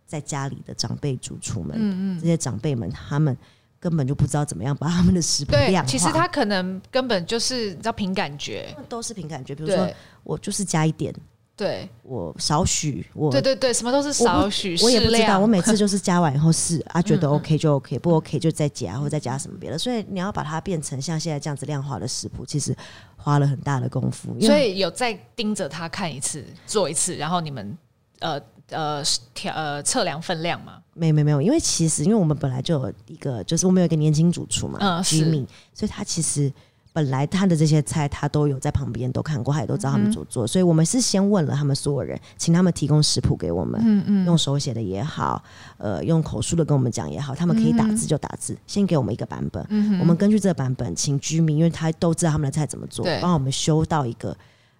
[0.06, 2.20] 在家里的长辈主厨们，嗯嗯。
[2.20, 3.36] 这些长辈们他们。
[3.84, 5.90] 根本就不知道怎么样把他们的食谱量化。
[5.90, 9.54] 其实他可能根本就是你知道凭感觉，都是凭感觉。
[9.54, 9.86] 比如说，
[10.22, 11.14] 我就是加一点，
[11.54, 15.38] 对我少许，我对对对，什么都是少许，我也不知道。
[15.38, 19.76] 我每次就是加完以后试啊，觉得 OK 就 OK，不 OK 就再加，或再加什么别的。
[19.76, 22.74] 所以你要把它变成像现在这样子量化的食谱，其实
[23.18, 24.34] 花了很大的功夫。
[24.40, 27.76] 所以有再盯着他看一次，做一次，然后你们
[28.20, 28.40] 呃。
[28.70, 29.02] 呃，
[29.34, 30.78] 调呃测量分量吗？
[30.94, 36.50] 没有没有没有，因为其实因为我们本来就有一个，就是我们有一个年轻主厨嘛，嗯，居民，所以他其实
[36.92, 45.42] 本来他的这些菜他都有在旁边都看过，他也都知道他们怎么做，嗯、所以我们是先问了他们所有人，请他们提供食谱给我们，嗯嗯，用手写的也好，
[45.76, 54.34] 呃，用口述的跟我们讲也好，他们可以打字就打字，嗯、先给我们一个版本，嗯，我们根据这个版本，请居民，因为他都知道他们的菜怎么做，帮我们修到一个。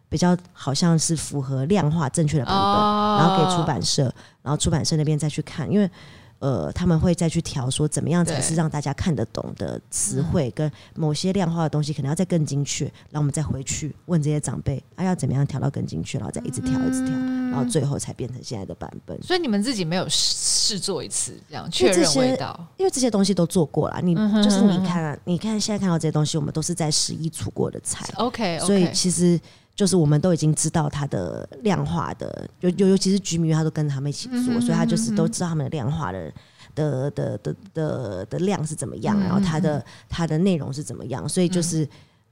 [0.08, 4.04] 比较好像是符合量化正确的版本，哦、然后给出版社，
[4.42, 5.90] 然后出版社那边再去看，因为
[6.38, 19.20] 呃他们会再去调说怎么样才是让大家看得懂的词汇，跟某些量化的东西可能要再更精确，然后我们再回去问这些长辈，啊要怎么样调到更精确，然后再一直调一直调，嗯、然后最后才变成现在的版本。
[19.22, 29.40] 所以你们自己没有试做一次这样确认味道，因为这些东西都做过了，你就是你看你看现在看到这些东西，我们都是在十一出过的菜，OK，, okay 所以其实。
[29.74, 36.32] 就是我们都已经知道它的量化的，尤尤尤其是居民，他都跟他们一起做，嗯、哼所以他就是都知道他们的量化的
[36.74, 41.84] 的的的的的量是怎么样，嗯、然后它的它的内容是怎么样，所以就是、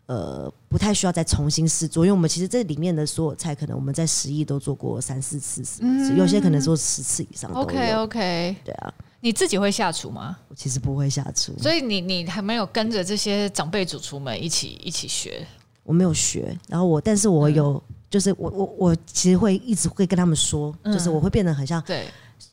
[0.06, 7.62] 嗯、呃不太需要再重新试做，因为我们其实这里面的所有菜，可能我们在十亿都做过三四次，四次，嗯、有些可能做十次以上都有。
[7.64, 10.36] OK OK，对啊，你自己会下厨吗？
[10.48, 15.44] 我其实不会下厨，所以你你还没有跟着这些长辈主厨们一起一起学。
[15.84, 22.06] 我没有学，然后我，但是我有，嗯、就是我我我其实会一直会跟他们说，嗯、就是我会变得很像对，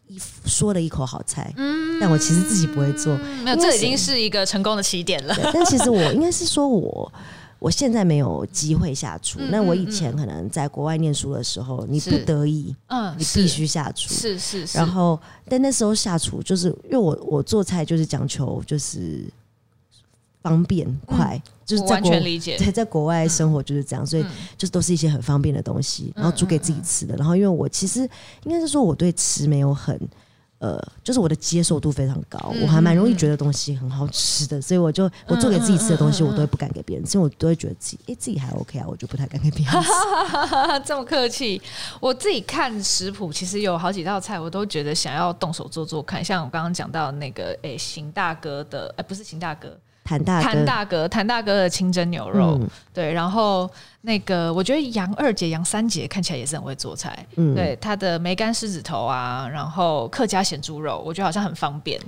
[0.08, 5.36] 一说了一口好菜，嗯，但我其实自己不会做，没有，这已经是一个成功的起点了。
[5.54, 7.14] 但其实我 应该是说我
[7.60, 19.24] 我现在没有机会下厨，那、嗯、我以前可能在国外念书的时候，你不得已，嗯，你必须下厨，是是是，然后但那时候下厨就是因为我我做菜就是讲求就是。
[20.42, 22.12] 方便快，嗯、就是在国
[22.58, 24.24] 在在国外生活就是这样，嗯、所以
[24.58, 27.16] 就是都是一些很方便的东西，然后煮给自己吃的。
[27.16, 28.02] 然后因为我其实
[28.44, 30.00] 应该是说我对吃没有很
[30.60, 39.90] 呃，就是我的接受度非常高，我还蛮容易觉得东西很好吃的，所以我就我做给自己吃的东西，我都会不敢给别人吃，因为我都会觉得自己哎、欸、自己还 OK 啊，我就不太敢给别人吃。
[40.84, 41.62] 这么客气，
[42.02, 49.78] 我自己看食谱，其实有好几道菜，我都觉得想要动手做做看，像我刚刚讲到那个哎邢、欸、大哥的哎、欸、不是邢大哥。
[50.10, 53.70] 谭大哥，谭大哥，谭大哥的清蒸牛肉，嗯、对，然后
[54.02, 62.02] 那个我觉得杨二姐、杨三姐看起来也是很会做菜，嗯，对，她的梅干狮子头啊，然后客家咸猪肉，我觉得好像很方便，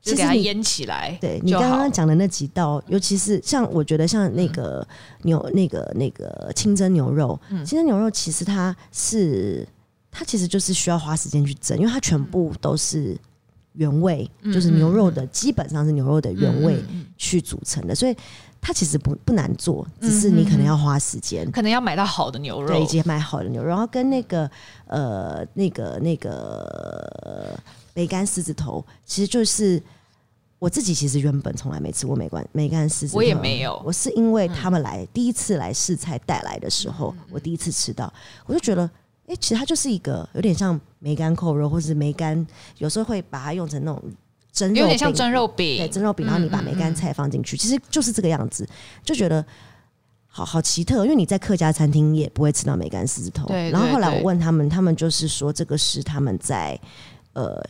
[0.00, 1.18] 就给它腌起来。
[1.20, 4.86] 对，你刚刚讲的那几道，尤其是像我觉得像那个
[5.22, 9.66] 牛、嗯、那个那个清蒸牛肉，嗯、清蒸牛肉其实它是
[10.12, 13.18] 它其实就是需要花时间去蒸，因为它全部都是。
[13.78, 16.76] 原味就是牛肉的，基本上是牛肉的原味
[17.16, 18.16] 去组成的，所以
[18.60, 24.50] 它其实不不难做，只是你可能要花时间、嗯，可能要买到好的牛肉，对，以及买好的牛肉，然后跟那个
[24.86, 27.56] 呃那个那个
[27.94, 29.80] 梅干狮子头，其实就是
[30.58, 38.12] 我自己其实原本从来没吃过梅干梅干狮子头，我也没有，我是因为他们来、嗯、第一次来试菜带来的时候，我第一次吃到，
[38.44, 38.90] 我就觉得。
[39.28, 42.44] 哎、欸，其实它就是一个有点像梅干扣肉，或是梅干，
[42.78, 44.02] 有时候会把它用成那种
[44.52, 46.26] 蒸肉饼，有点像蒸肉饼，对，蒸肉饼。
[46.26, 48.68] 然后你把梅干菜放进去，嗯嗯嗯，其实就是这个样子，
[49.04, 49.44] 就觉得
[50.26, 51.04] 好好奇特。
[51.04, 53.46] 因为你在客家餐厅也不会吃到梅干狮子头。
[53.46, 53.70] 对。
[53.70, 56.78] 然后后来我问他们，他们就是说这个是他们在
[57.34, 57.62] 呃。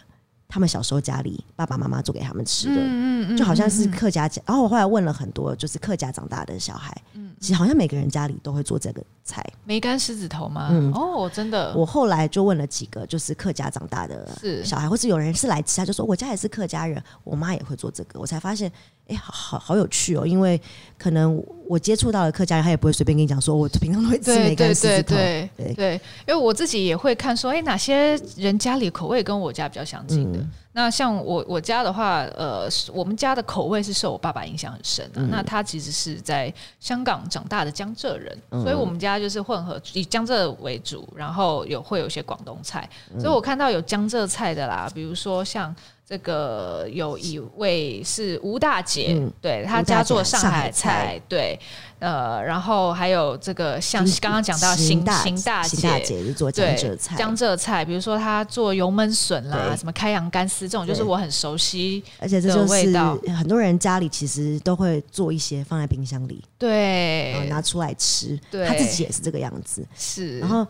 [0.51, 4.23] 他们小时候家里爸爸妈妈做给他们吃的，嗯嗯嗯、就好像是客家。
[4.47, 9.45] 然后我后来问了很多，就是客家长大的小孩，嗯、其实好像每个人家里都会做这个菜。
[9.65, 10.69] 梅干狮子头吗？
[10.71, 11.75] 嗯，哦，真的。
[11.75, 14.29] 我后来就问了几个，就是客家长大的
[14.65, 18.19] 小孩，或是有人是来吃，他就说我家也是客家人，我妈也会做这个。
[18.19, 18.71] 我才发现，
[19.07, 20.61] 哎、欸，好好好有趣哦，因为
[20.99, 25.15] 可能我接触到的客家人，他也不会随便跟你讲说，我平常都会吃梅干狮子头。
[25.15, 25.95] 对对对，对，
[26.27, 30.39] 因为我自己也会看说，哎、欸，哪些人家里口味跟我家比较相近的。
[30.39, 35.21] 嗯那像我我家的话，呃，我们家的口味是受我爸爸影响很深的。
[35.21, 42.89] 嗯、那他其实是在香港长大的江浙人，嗯、所以我们家就是混合以江浙为主，然后有会有一些广东菜。
[43.13, 45.75] 嗯、所以我看到有江浙菜的啦，比如说像。
[46.09, 51.61] 这个有一位是吴大姐，嗯、对她家做上海菜，对，
[51.99, 70.67] 呃，然后还有这个像刚刚讲到邢大邢大姐，大做江浙菜，江浙菜，比如说她做油焖笋啦，什么开阳干丝这种，就是我很熟悉，而且这种味道，很多人家里其实都会做一些放在冰箱里，对，然后拿出来吃，对，她自己也是这个样子，是，然后。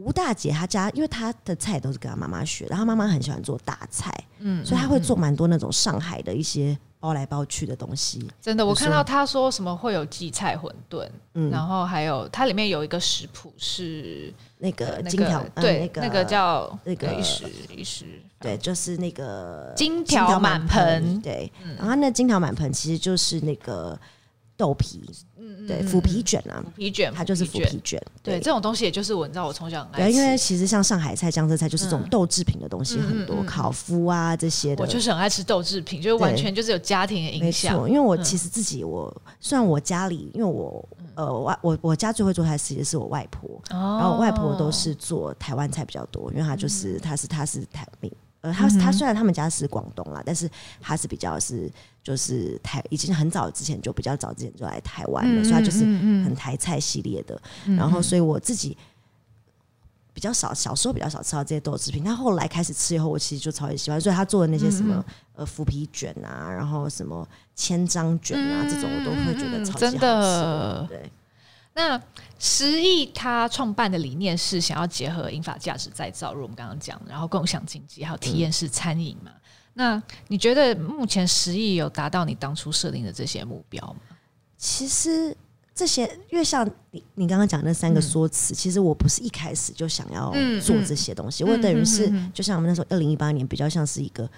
[0.00, 8.26] 吴大姐她家，因为她的菜都是跟她妈妈学，然后妈妈很喜欢做大菜，嗯，所以她会做蛮多那种上海的一些包来包去的东西。
[8.40, 17.44] 真的，我看到她说什么会有荠菜馄饨，嗯，然后还有它里面有一个食谱是那个金条，对，那个那个叫那个一时
[17.76, 18.04] 一时，
[18.40, 23.98] 对，就是那个金条满盆，对，然后那金条满盆其实就是那个。
[24.56, 25.00] 豆皮，
[25.58, 28.00] 嗯，对，腐皮卷啊，腐皮卷，它就是腐皮卷。
[28.22, 30.12] 对，这种东西也就是我，你知道，我从小很爱吃。
[30.12, 34.82] 对，因为其实像上海菜、江浙菜，就是这种豆制品的东西很多，烤麸啊这些的。
[34.82, 37.74] 我就是很爱吃豆制品，就是完全就是有家庭的影响。
[37.74, 48.10] 没错，因为我其实自己，我虽然我家里，因为我呃，外我我家最会做菜其实是我外婆，然后我外婆都是做台湾菜比较多，因为她就是她是她是台湾。
[48.42, 51.70] 呃，他他虽然他们家是广东啦，但是他是比较是
[52.02, 55.84] 就是台，已经很早之前就比较早之前就来台湾了，所以他就是
[56.24, 57.40] 很台菜系列的。
[57.76, 58.74] 然后，所以我自己
[60.14, 62.02] 比较少，小时候比较少吃到这些豆制品。
[62.02, 64.00] 他后来开始吃以后，我其实就超级喜欢。
[64.00, 70.88] 所以他做的那些什么呃腐皮卷啊，然后什么千张卷啊这种，我都会觉得超级好吃。
[70.88, 71.10] 对。
[71.72, 72.00] 那
[72.38, 79.30] 十亿他创办的理念是想要结合英法价值再造，如我们刚刚讲，然后共享经济，还有体验式餐饮嘛。
[79.30, 79.40] 嗯、
[79.74, 84.16] 那你觉得目前十亿有达到你当初设定的这些目标吗？
[84.58, 85.34] 其实
[85.74, 94.28] 这些，因为像你你刚刚讲的那三个说辞，嗯、其实我不是一开始就想要做这些东西，嗯嗯、我等于是就像我们那时候二零一八年比较像是一个。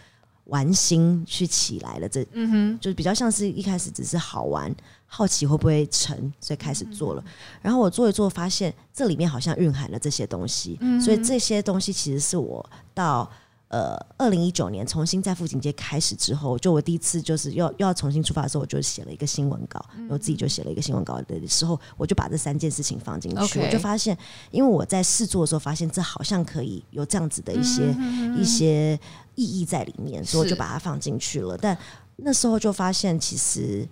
[0.46, 4.74] 玩心去起来了，这嗯哼，就是比较像是一开始只是好玩、
[5.14, 7.22] 好奇会不会成，所以开始做了。
[7.60, 13.30] 然后我做一做，发现这里面好像蕴含了这些东西，所以这些东西其实是我到。
[13.72, 23.60] 呃，二零一九年重新在富锦街开始之后，就我第一次就是要又要重新出发的时候，我就写了一个新闻稿，嗯、我自己就写了一个新闻稿的时候，我就把这三件事情放进去。
[23.60, 24.14] 我就发现，
[24.50, 27.96] 因为我在试做的时候发现这好像可以有这样子的一些、
[28.38, 28.92] 一些
[29.36, 31.56] 意义在里面，所以我就把它放进去了。
[31.56, 31.74] 但
[32.16, 33.88] 那时候就发现，其实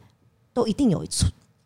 [0.61, 1.05] 都一定有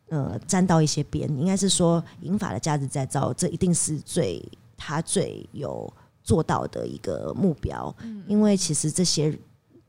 [0.09, 4.43] 呃沾到一些边，应该是说银发的价值再造，这一定是最
[4.77, 5.93] 他最有。
[6.27, 9.39] 做到的一个目标，嗯因为其实这些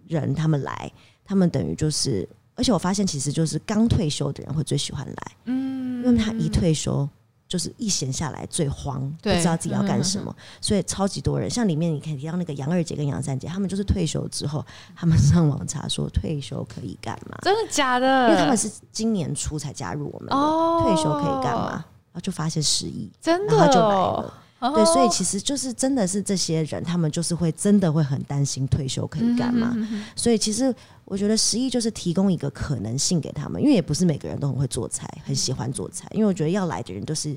[0.05, 0.91] 人他们来，
[1.23, 7.07] 他们等于就是，而且我发现其实就是刚退休的人会最喜欢来，嗯，因为他一退休
[7.47, 14.65] 就是一闲下来最慌，不知道自己要干什么，所以超级多人，像里面你可以提到那个杨二姐跟杨三姐，他们就是退休之后，
[14.95, 17.37] 他们上网查说退休可以干嘛？
[17.41, 18.29] 真的假的？
[18.29, 21.71] 因为他们是今年初才加入我们的，哦，退休可以干嘛？
[21.71, 24.33] 然后就发现失忆，真的，然后就来了。
[24.59, 29.71] 对，所以其实就是真的是这些人，他们就是会真的会很担心退休可以干嘛。
[29.75, 36.07] 嗯、哼哼哼，所以其实我觉得十一就是提供一个可能性给他们，因为也不是每个人都很会做菜，很喜欢做菜。
[36.11, 37.35] 因为我觉得要来的人都是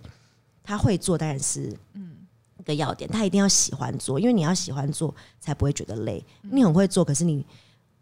[0.63, 2.13] 他会做，当然是嗯
[2.59, 6.25] 一个要点，他一定要喜欢做，因为你要喜欢做才不会觉得累。
[6.43, 7.45] 你很会做，可是你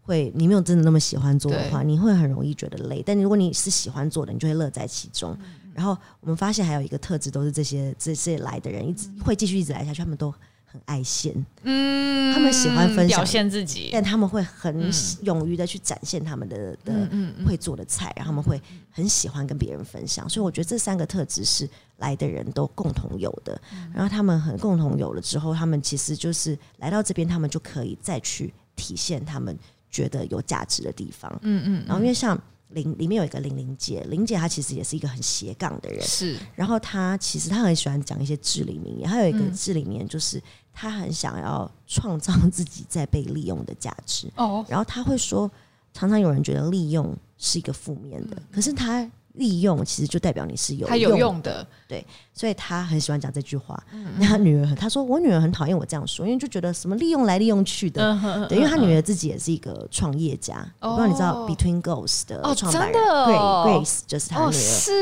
[0.02, 3.02] 会你没有真的那么喜欢做的话，你会很容易觉得累。
[3.04, 5.36] 但如果你是喜欢做的，你就会乐在其中。
[5.40, 10.32] 嗯、然后我们发现还有一个特质，都是这些这些来的人一直会继续一直来下去，他们都
[10.64, 13.18] 很爱现，嗯，他们喜欢分享。
[13.18, 14.90] 表现自己，但他们会很
[15.22, 17.08] 勇于的去展现他们的的
[17.46, 18.60] 会做的菜，然后他们会
[18.90, 20.26] 很喜欢跟别人分享。
[20.28, 21.68] 所以我觉得这三个特质是
[21.98, 23.60] 来的人都共同有的。
[23.92, 29.56] 然后他们很共同有了之后，他们其实就是来到这边，他们就可以再去体现他们。
[29.88, 32.38] 觉得有价值的地方，嗯嗯，然后因为像
[32.68, 36.36] 玲里面有一个玲玲姐，玲姐她其实也是一个很斜杠的人，是。
[36.54, 40.42] 然后她其实她很喜欢讲一些至理名言，还有一个至理名言就是
[40.72, 44.28] 她很想要创造自己在被利用的价值。
[44.36, 44.64] 哦。
[44.68, 45.50] 然后她会说，
[45.92, 49.10] 常常有人觉得利用是一个负面的，可是她。
[49.36, 53.82] 利用其实就代表你是有用的，有用的，对，所以他很喜欢讲这句话。
[53.92, 58.18] 嗯、那他女儿，他说我女儿很讨厌我这样说，因为就觉得什么利用来利用去的。
[58.48, 64.92] 对，因为他女儿自己也是一个创业家，我、哦、不知道你知道 Between Goals 的创办人、哦哦、Grace 就是他女儿，哦是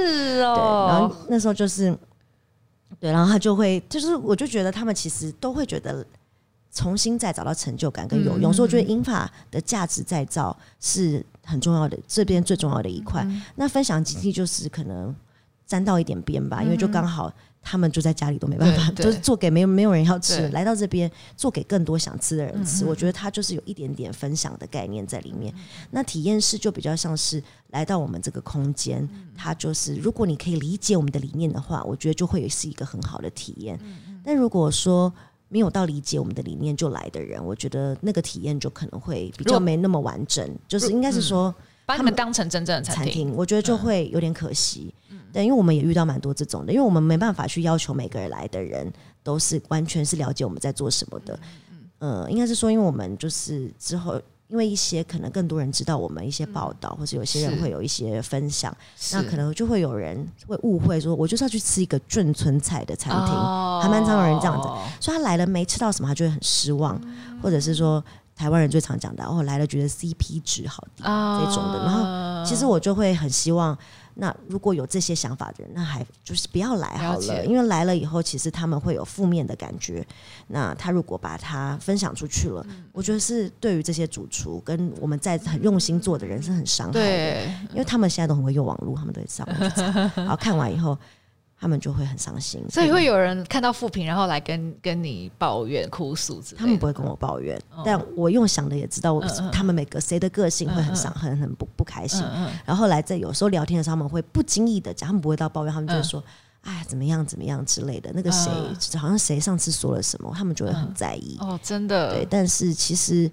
[0.42, 0.54] 哦。
[0.54, 1.96] 对，然后那时候就是，
[3.00, 6.04] 对，然后他就会，就是我就觉得他们其实都会觉得。
[6.76, 13.22] 重新再找到成就感跟有用，嗯、所以我觉得英法的价值再造是很重要的，这边最重要的一块。
[13.24, 15.14] 嗯、那分享经济就是可能
[15.66, 17.32] 沾到一点边吧，嗯、因为就刚好
[17.62, 22.84] 他们就在家里都没办法， 就是做给没有没有人要吃，对来到这边做给更多想吃的人吃。
[22.84, 25.52] 嗯、我觉得它就是有一点点分享的概念在里面。
[25.56, 33.78] 嗯、那体验式就比较像是来到我们这个空间，嗯、它就是如果你可以理解我们的理念的话，我觉得就会是一个很好的体验。
[33.82, 35.12] 嗯、但如果说
[35.48, 40.48] 没有到理解我们的理念就来的人，我觉得那个体验就可能会比较没那么完整。
[40.66, 41.54] 就是应该是说，
[41.86, 44.92] 把他们当成真正的餐厅，我觉得就会有点可惜。
[45.10, 48.92] 嗯，对，因为我们也遇到蛮多这种的，因为我们没办法去要求每个人来的人
[49.22, 51.38] 都是完全是了解我们在做什么的。
[52.00, 54.20] 嗯，呃，应该是说，因为我们就是之后。
[54.54, 58.72] 因为一些可能更多人知道我们一些报道，嗯、或者有些人会有一些分享，
[59.12, 64.68] 那可能就会有人会误会说，我就是要去吃一个眷村菜的餐厅，哦、还蛮常有人这样子，
[65.00, 68.00] 所以他来了没吃到什么，他就会很失望，嗯、或者是说
[68.36, 73.76] 台湾人最常讲的，哦来了觉得 CP 值好低、哦、这种的，然后其实我就会很希望。
[74.14, 77.46] 那如果有这些想法的人，那还就是不要来好了，了。
[77.46, 80.06] 因为来了以后，其实他们会有负面的感觉。
[80.48, 90.96] 那他如果把它分享出去了，嗯、我觉得是对于这些主厨跟我们在很用心做的人是很伤害的，因为他们现在都很会用网络，他们都会上网去查， 然后看完以后。
[91.58, 96.58] 他们就会很伤心，所以会有人看到负评，然后来跟跟你抱怨、哭诉之类的。
[96.58, 99.18] 他们不会跟我抱怨，嗯、但我用想的也知道，
[99.50, 102.22] 他们每个谁的个性会很伤、嗯、很很不不开心。
[102.66, 106.22] 然后后来在有时候聊天的时候，他们会不经意的讲，他们不会到抱怨，他们就会说
[106.62, 111.38] ：“哎、嗯，怎么样怎么样之类的。”那个谁，嗯、好像谁上次说了什么，他们就会很在意。
[111.40, 112.12] 哦，真的。
[112.12, 113.30] 对，但是其实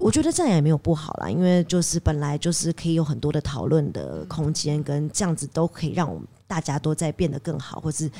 [0.00, 6.26] 我觉得这样也没有不好啦，因为就是本来就是可以有很多的讨论的空间，跟这样子都可以让我们。
[6.46, 8.10] 大家都在变得更好，或是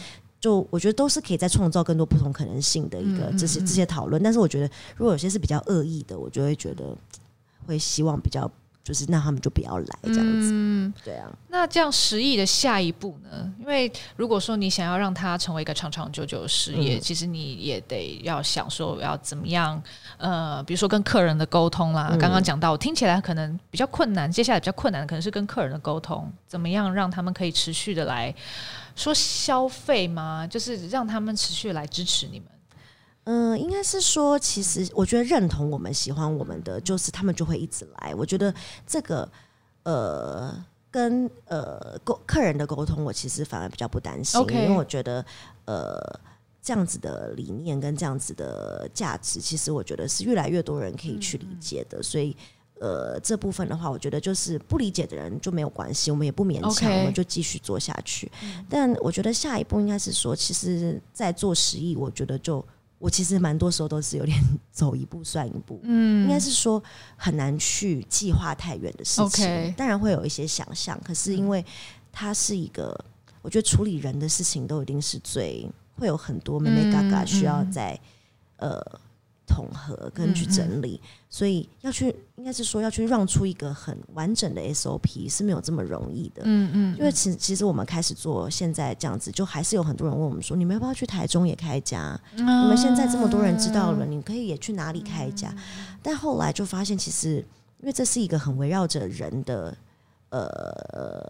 [0.40, 4.22] 就我觉得都是可以再创造更多不同可能性的一个这些这些讨论。
[4.22, 6.96] 但是我觉得，如果有些是比较恶意的，我就会觉得
[7.66, 8.50] 会希望比较
[8.86, 10.50] 就是那他们就不要来这样子。
[10.52, 11.28] 嗯，对啊。
[11.48, 13.52] 那这样食艺的下一步呢？
[13.58, 19.82] 因为如果说你想要让它成为一个长长久久的事业，嗯、其实你也得要想说要怎么样。
[20.18, 24.30] 呃，比如说跟客人的沟通啦，刚刚讲到，听起来可能比较困难。
[24.30, 28.32] 接下来比较困难的可能是跟客人的沟通，怎么样让他们可以持续的来
[28.94, 30.46] 说消费吗？
[30.46, 32.48] 就是让他们持续来支持你们。
[33.26, 38.12] 嗯、呃，应该是说，其实我觉得认同我们、喜欢我们的，就是他们就会一直来。
[38.14, 38.52] 我觉得
[38.86, 39.30] 这个
[39.84, 45.24] 呃，跟呃沟客人的沟通，我其实反而比较不担心.因为我觉得
[45.66, 46.20] 呃。
[46.66, 52.02] 这样子的理念跟这样子的价值，其实我觉得是越来越多人可以去理解的。
[52.02, 52.36] 所以，
[52.80, 58.28] 呃，这部分的话，我觉得就是不理解的人就没有关系，我们也不勉强.我们就继续做下去。
[58.68, 62.60] 但我觉得下一步应该是说，其实，在做十亿，我觉得就
[62.98, 64.38] 我其实蛮多时候都是有点
[64.72, 65.80] 走一步算一步。
[65.84, 66.82] 嗯，应该是说
[67.16, 69.72] 很难去计划太远的事情。
[69.74, 71.64] 当然会有一些想象，可是因为
[72.10, 72.98] 它是一个，
[73.42, 75.68] 我觉得处理人的事情都一定是最。
[75.98, 77.98] 会有很多妹妹嘎嘎需要在、
[78.56, 79.00] 嗯、呃
[79.56, 81.00] 统合跟去整理，
[81.30, 86.42] 所以要去应该是说要去让出一个很完整的 SOP 是没有这么容易的。
[86.44, 92.20] 嗯嗯，因为其其实我们开始做现在这样子，就还是有很多人问我们说，你们要不要去台中也开一家？
[92.36, 95.48] 嗯、你们现在这么多人知道了，你可以也去哪里开一家？
[95.56, 97.36] 嗯、但后来就发现，其实
[97.80, 99.74] 因为这是一个很围绕着人的
[100.28, 101.24] 呃。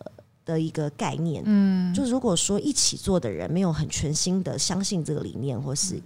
[0.47, 6.01] 的一个概念，嗯，就如果说一起做的人没有很全心的相信这个理念，或是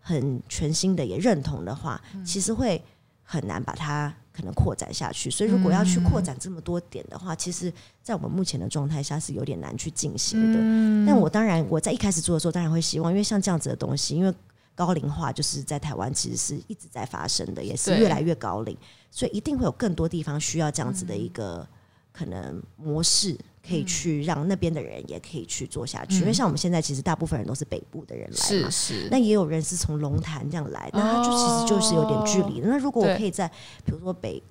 [0.00, 2.82] 很全新的也认同的话，嗯、其实会
[3.22, 4.12] 很难把它。
[4.32, 5.28] 可能扩展下去。
[5.28, 7.70] 所以如果要去扩展这么多点的话，其实，
[8.00, 11.04] 在我们目前的状态下是有点难去进行的。
[11.04, 14.32] 但我当然我在一开始做的时候，当然会希望，因为像这样子的东西，因为
[14.74, 18.74] 高龄化就是在台湾其实是一直在发生的，也是越来越高龄，
[19.10, 21.66] 所以一定会有更多地方需要这样子的一个
[22.12, 23.36] 可能模式。
[23.66, 29.08] 可以去让那边的人也可以去做下去，嗯、因为像我们现在其实大部分人都是北部的人来嘛，是是。
[29.10, 32.60] 那也有人是从龙潭这样来，那他就其实就是有点距离。
[32.60, 33.46] 哦、那如果我可以在
[33.84, 34.42] 比如说北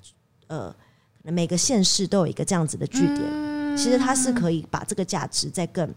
[0.47, 0.73] 呃
[1.23, 5.93] 每个县市都有一个这样子的据点，嗯、其实它是可以把这个价值再更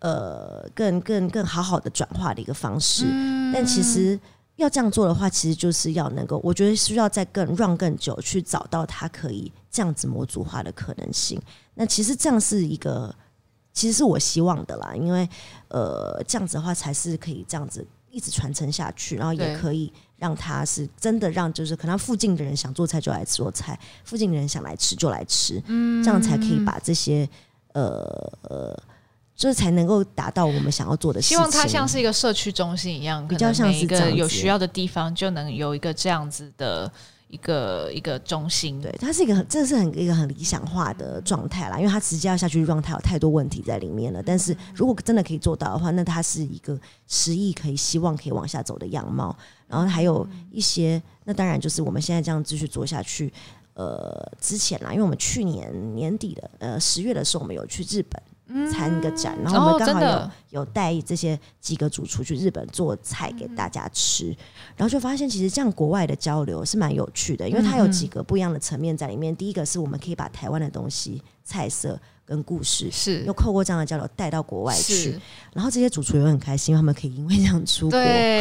[0.00, 3.06] 呃更更更好好的转化的一个方式。
[3.08, 4.18] 嗯、但其实。
[4.60, 11.40] 要这样做的话，其实就是要能够，我觉得需要再更让更久，去找到它可以这样子模组化的可能性。
[11.74, 13.14] 那其实这样是一个，
[13.72, 15.28] 其实是我希望的啦，因为
[15.68, 27.28] 呃，这样子的话才是可以这样子一直传承下去，然后也可以让它是真的让，就是可能附近的人想做菜就来做菜，附近的人想来吃就来吃，嗯，这样才可以把这些
[27.72, 28.02] 呃
[28.42, 28.82] 呃。
[29.40, 31.34] 就是才能够达到我们想要做的事情。
[31.38, 36.92] 希望它像是一个社区中心一样，比较像是一个有需要的地方就能有一个这样子的
[37.28, 38.78] 一个一个中心。
[38.82, 41.78] 对，它是一个很，这是很一个很理想化的状态啦。
[41.78, 44.22] 因为它直接要下去让它有太多问题在里面了。
[44.22, 49.34] 但是如果真的可以做到的话，那它是一个实意可以希望可以往下走的样貌。
[49.66, 53.32] 然后还有一些，那当然就是我们现在这样继续做下去。
[53.72, 58.20] 呃，之前啦，因为我们去年年底的呃十月的时候，我们有去日本。
[58.70, 64.36] 参一个展，然后我们刚好有有带这些几个主厨去日本做菜给大家吃，
[64.76, 69.34] 然后就发现其实这样国外的交流是蛮有趣的，因为它有几个不一样的层面在里面。
[69.34, 71.98] 第一个是我们可以把台湾的东西、菜色。
[72.30, 73.24] 跟故事是。
[73.24, 75.18] 又透过这样的交流带到国外去，
[75.52, 77.98] 然后这些主厨也很开心，他们可以因为这样出国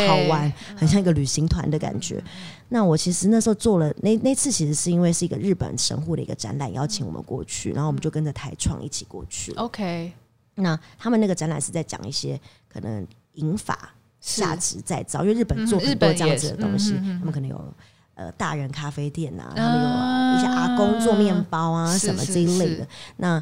[0.08, 2.18] 好玩，很像一个旅行团的感觉。
[2.24, 2.32] 嗯、
[2.70, 9.52] 那我其实那时候做了那那次，其实是因为是一个日本神户的一个展览，邀请我们过去，然后我们就跟着台创一起过去。
[9.54, 10.12] OK，
[10.54, 12.40] 那他们那个展览是在讲一些
[12.72, 13.92] 可能银法
[14.22, 17.74] 价值再造，因为日本做很多这样子的东西，他们可能有
[18.14, 22.88] 呃大人咖啡店啊，他们有一些阿公做面包啊什么这一类的。
[23.18, 23.42] 那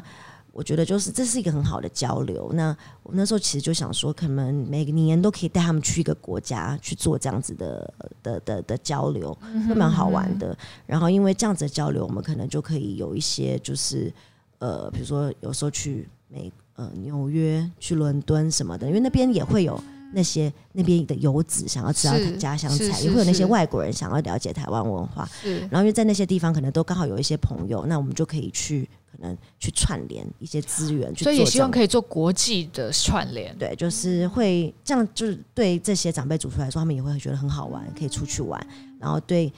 [0.58, 2.50] 我觉得就是这是一个很好的交流。
[2.52, 7.94] 那我那时候其实就想说，可能每个年都可以带他们去一个国家去做这样子的
[8.24, 9.32] 的的的交流，
[9.68, 10.58] 会蛮好玩的。
[10.84, 14.12] 然后因为这样子的交流，我们可能就可以有一些就是
[14.58, 19.80] 呃，比如说有时候去美呃纽约、去伦敦什么的，因为那边也会有
[20.12, 25.28] 那些那边的游子想要知道家乡菜，也会有那些外国人想要了解台湾文化。
[25.70, 28.88] 然后因为在那些地方可能都刚好有一些朋友，那我们就可以去。
[29.10, 33.56] 可能去串联一些资源，所以也希望可以做国际的串联。
[33.58, 38.64] 对，就是会这样，就是对这些长辈主厨来说，他们也会觉得很好玩，可以出去玩。
[39.00, 39.52] 然后对，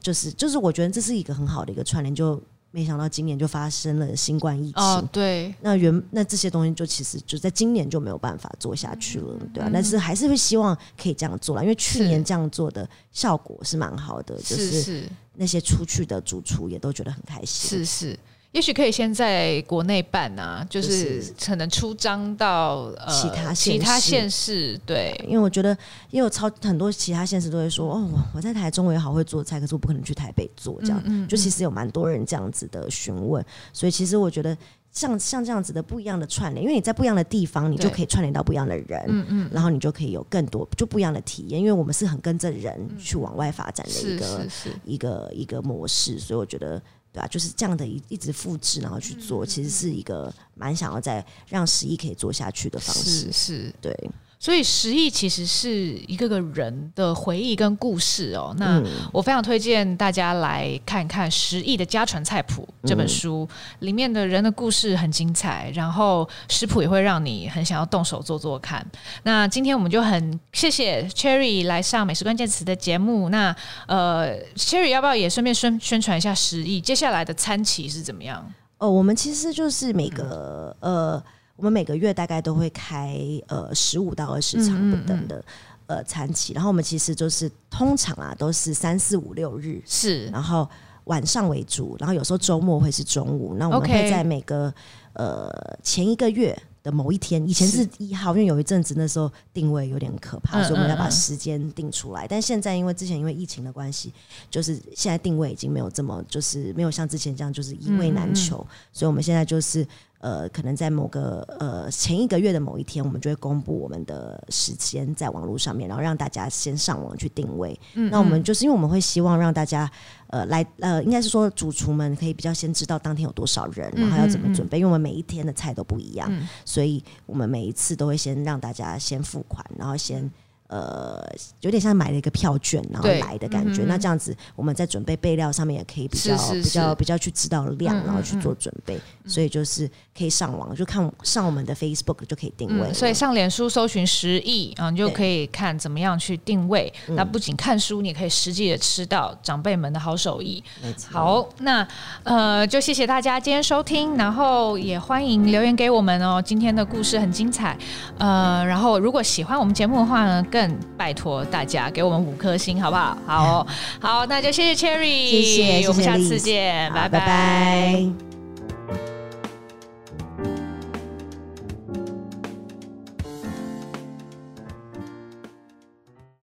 [0.00, 2.14] 就是就是我觉得这是一个很好的一个串联。
[2.14, 2.40] 就
[2.72, 9.68] 没想到今年就发生了新冠疫情，哦、对，那原那这些东西就其实就在今年就没有办法做下去了，对吧、啊？
[9.70, 18.18] 嗯、但是还是会希望可以这样做了，因为去年这样做的效果是蛮好的，是就是那些出去的主厨也都觉得很开心，是是。
[18.52, 25.76] 也许可以先在国内办啊，就是可能出张到呃其他其他县市，对，因为我觉得
[26.10, 33.44] 也有超很多其他县市都会说，哦，我在台中我也好会做菜，可是我不可能去台北做这样，嗯嗯嗯，就其实有蛮多人这样子的询问，
[33.74, 34.56] 所以其实我觉得
[34.90, 44.46] 像像这样子的不一样的串联，因为你在不一样的地方，你就可以串联到不一样的人，嗯嗯，然后你就可以有更多就不一样的体验，因为我们是很跟着人去往外发展的一个
[44.84, 46.80] 一个一个模式，所以我觉得。
[47.16, 53.32] 对啊，就是这样的一一直复制，然后去做，其实是一个蛮想要再让十一可以做下去的方式。
[53.32, 54.10] 是，是对。
[54.38, 55.70] 所以十亿其实是
[56.06, 58.54] 一个个人的回忆跟故事哦。
[58.58, 58.82] 那
[59.12, 63.48] 我非常推荐大家来看看《十亿的家传菜谱》这本书，
[63.80, 68.86] 里面的人的故事很精彩，然后食谱也会让你很想要动手做做看。
[69.22, 73.30] 那今天我们就很谢谢 Cherry 来上美食关键词的节目。
[73.30, 73.56] 那
[73.86, 78.46] 呃，Cherry 要不要也顺便宣宣传一下十亿接下来的餐期是怎么样？
[78.78, 81.22] 哦，我们其实就是每个呃。
[81.56, 83.18] 我们每个月大概都会开
[83.48, 85.42] 呃十五到二十场不等的
[85.86, 90.68] 呃餐期，然后我们其实就是通常啊都是三四五六日是，然后
[91.04, 94.72] 晚上为主，然后有时候周末会是中午，那我们会在每个
[95.14, 95.50] 呃
[95.82, 104.12] 前一个月的某一天，以前是一号，因为有一阵子那时候定位有点可怕，所以我们要把时间定出来，但现在因为之前因为疫情的关系，
[104.50, 109.86] 就是现在定位已经没有这么就是没有像之前这样就是一位难求，所以我们现在就是。
[110.26, 117.78] 呃，可能在某个呃前一个月的某一天，我们就会公布我们的时间在网络上面，然后让大家先上网去定位。
[117.94, 119.88] 嗯嗯，那我们就是因为我们会希望让大家
[120.26, 130.28] 呃来呃，应该是说主厨们可以比较先知道当天有多少人，然后要怎么准备，因为我们每一天的菜都不一样，嗯、所以我们每一次都会先让大家先付款，然后先。
[130.68, 131.24] 呃，
[131.60, 133.82] 有点像买了一个票券，然后来的感觉。
[133.82, 138.98] 嗯、那这样子，我们在准备备料上面也可以比较是是是比较比较去知道量，然后去做准备。
[139.26, 142.94] 所以就是可以上网，就看上我们的 Facebook 就可以定位、嗯。
[142.94, 146.92] 所以上脸书搜寻十亿啊，你就可以看怎么样去定位。
[147.08, 150.62] 那不仅看书，你可以实际的吃到长辈们的好手艺。
[151.10, 151.86] 好，那
[152.22, 156.40] 呃，就谢谢大家今天收听，然后也欢迎留言给我们哦。
[156.40, 157.76] 今天的故事很精彩，
[158.18, 163.18] 呃，然后如果喜欢我们节目的话呢，更拜托大家给我们五颗星，好不好？
[163.26, 163.66] 好，
[164.00, 165.42] 好，那就谢谢 Cherry，谢
[165.82, 167.18] 谢，我们下次见，拜拜。
[167.18, 168.25] 拜拜。